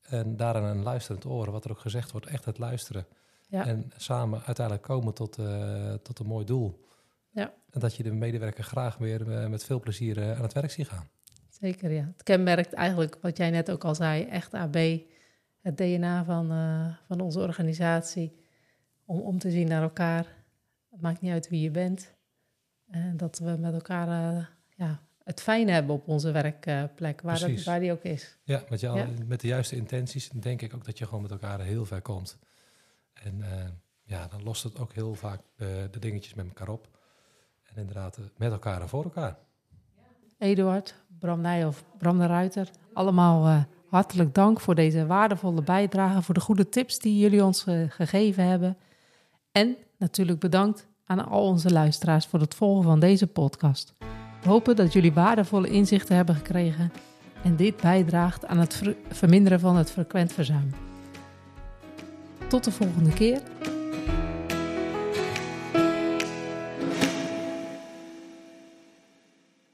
En 0.00 0.36
daarin 0.36 0.62
een 0.62 0.82
luisterend 0.82 1.24
oor, 1.24 1.50
wat 1.50 1.64
er 1.64 1.70
ook 1.70 1.78
gezegd 1.78 2.12
wordt, 2.12 2.26
echt 2.26 2.44
het 2.44 2.58
luisteren. 2.58 3.06
Ja. 3.48 3.66
En 3.66 3.90
samen 3.96 4.42
uiteindelijk 4.44 4.86
komen 4.86 5.14
tot, 5.14 5.38
uh, 5.38 5.94
tot 5.94 6.18
een 6.18 6.26
mooi 6.26 6.44
doel. 6.44 6.86
Ja. 7.30 7.52
En 7.70 7.80
dat 7.80 7.94
je 7.94 8.02
de 8.02 8.12
medewerker 8.12 8.64
graag 8.64 8.96
weer 8.96 9.50
met 9.50 9.64
veel 9.64 9.80
plezier 9.80 10.34
aan 10.34 10.42
het 10.42 10.52
werk 10.52 10.70
ziet 10.70 10.88
gaan. 10.88 11.08
Zeker, 11.48 11.90
ja. 11.90 12.04
Het 12.04 12.22
kenmerkt 12.22 12.72
eigenlijk, 12.72 13.18
wat 13.20 13.36
jij 13.36 13.50
net 13.50 13.70
ook 13.70 13.84
al 13.84 13.94
zei, 13.94 14.24
echt 14.24 14.54
AB, 14.54 14.76
het 15.60 15.76
DNA 15.76 16.24
van, 16.24 16.48
van 17.06 17.20
onze 17.20 17.40
organisatie 17.40 18.38
om 19.04 19.20
om 19.20 19.38
te 19.38 19.50
zien 19.50 19.68
naar 19.68 19.82
elkaar. 19.82 20.26
Het 20.90 21.00
maakt 21.00 21.20
niet 21.20 21.32
uit 21.32 21.48
wie 21.48 21.60
je 21.60 21.70
bent. 21.70 22.14
En 22.86 23.16
dat 23.16 23.38
we 23.38 23.56
met 23.58 23.74
elkaar 23.74 24.08
ja, 24.76 25.00
het 25.28 25.40
fijn 25.40 25.68
hebben 25.68 25.94
op 25.94 26.08
onze 26.08 26.30
werkplek, 26.30 27.20
waar, 27.20 27.38
dat, 27.38 27.64
waar 27.64 27.80
die 27.80 27.92
ook 27.92 28.02
is. 28.02 28.36
Ja 28.42 28.62
met, 28.68 28.80
jou, 28.80 28.98
ja. 28.98 29.06
met 29.26 29.40
de 29.40 29.46
juiste 29.46 29.76
intenties 29.76 30.28
denk 30.28 30.62
ik 30.62 30.74
ook 30.74 30.84
dat 30.84 30.98
je 30.98 31.04
gewoon 31.04 31.22
met 31.22 31.30
elkaar 31.30 31.60
heel 31.60 31.84
ver 31.84 32.02
komt. 32.02 32.38
En 33.12 33.38
uh, 33.38 33.46
ja, 34.02 34.26
dan 34.26 34.42
lost 34.42 34.62
het 34.62 34.78
ook 34.78 34.92
heel 34.92 35.14
vaak 35.14 35.40
de, 35.56 35.88
de 35.90 35.98
dingetjes 35.98 36.34
met 36.34 36.46
elkaar 36.46 36.68
op. 36.68 36.88
En 37.62 37.76
inderdaad, 37.76 38.18
met 38.36 38.52
elkaar 38.52 38.80
en 38.80 38.88
voor 38.88 39.04
elkaar. 39.04 39.36
Eduard, 40.38 40.94
Bram 41.18 41.40
Nijhoff, 41.40 41.84
Bram 41.98 42.18
de 42.18 42.26
Ruiter, 42.26 42.70
allemaal 42.92 43.66
hartelijk 43.88 44.34
dank 44.34 44.60
voor 44.60 44.74
deze 44.74 45.06
waardevolle 45.06 45.62
bijdrage, 45.62 46.22
voor 46.22 46.34
de 46.34 46.40
goede 46.40 46.68
tips 46.68 46.98
die 46.98 47.18
jullie 47.18 47.44
ons 47.44 47.62
gegeven 47.88 48.44
hebben. 48.44 48.76
En 49.52 49.76
natuurlijk 49.98 50.40
bedankt 50.40 50.86
aan 51.04 51.28
al 51.28 51.46
onze 51.46 51.70
luisteraars 51.70 52.26
voor 52.26 52.40
het 52.40 52.54
volgen 52.54 52.84
van 52.84 53.00
deze 53.00 53.26
podcast. 53.26 53.94
Hopen 54.48 54.76
dat 54.76 54.92
jullie 54.92 55.12
waardevolle 55.12 55.68
inzichten 55.68 56.16
hebben 56.16 56.34
gekregen 56.34 56.92
en 57.42 57.56
dit 57.56 57.76
bijdraagt 57.76 58.46
aan 58.46 58.58
het 58.58 58.74
ver 58.74 58.94
verminderen 59.08 59.60
van 59.60 59.76
het 59.76 59.90
frequent 59.90 60.32
verzuim. 60.32 60.74
Tot 62.46 62.64
de 62.64 62.70
volgende 62.70 63.12
keer 63.12 63.40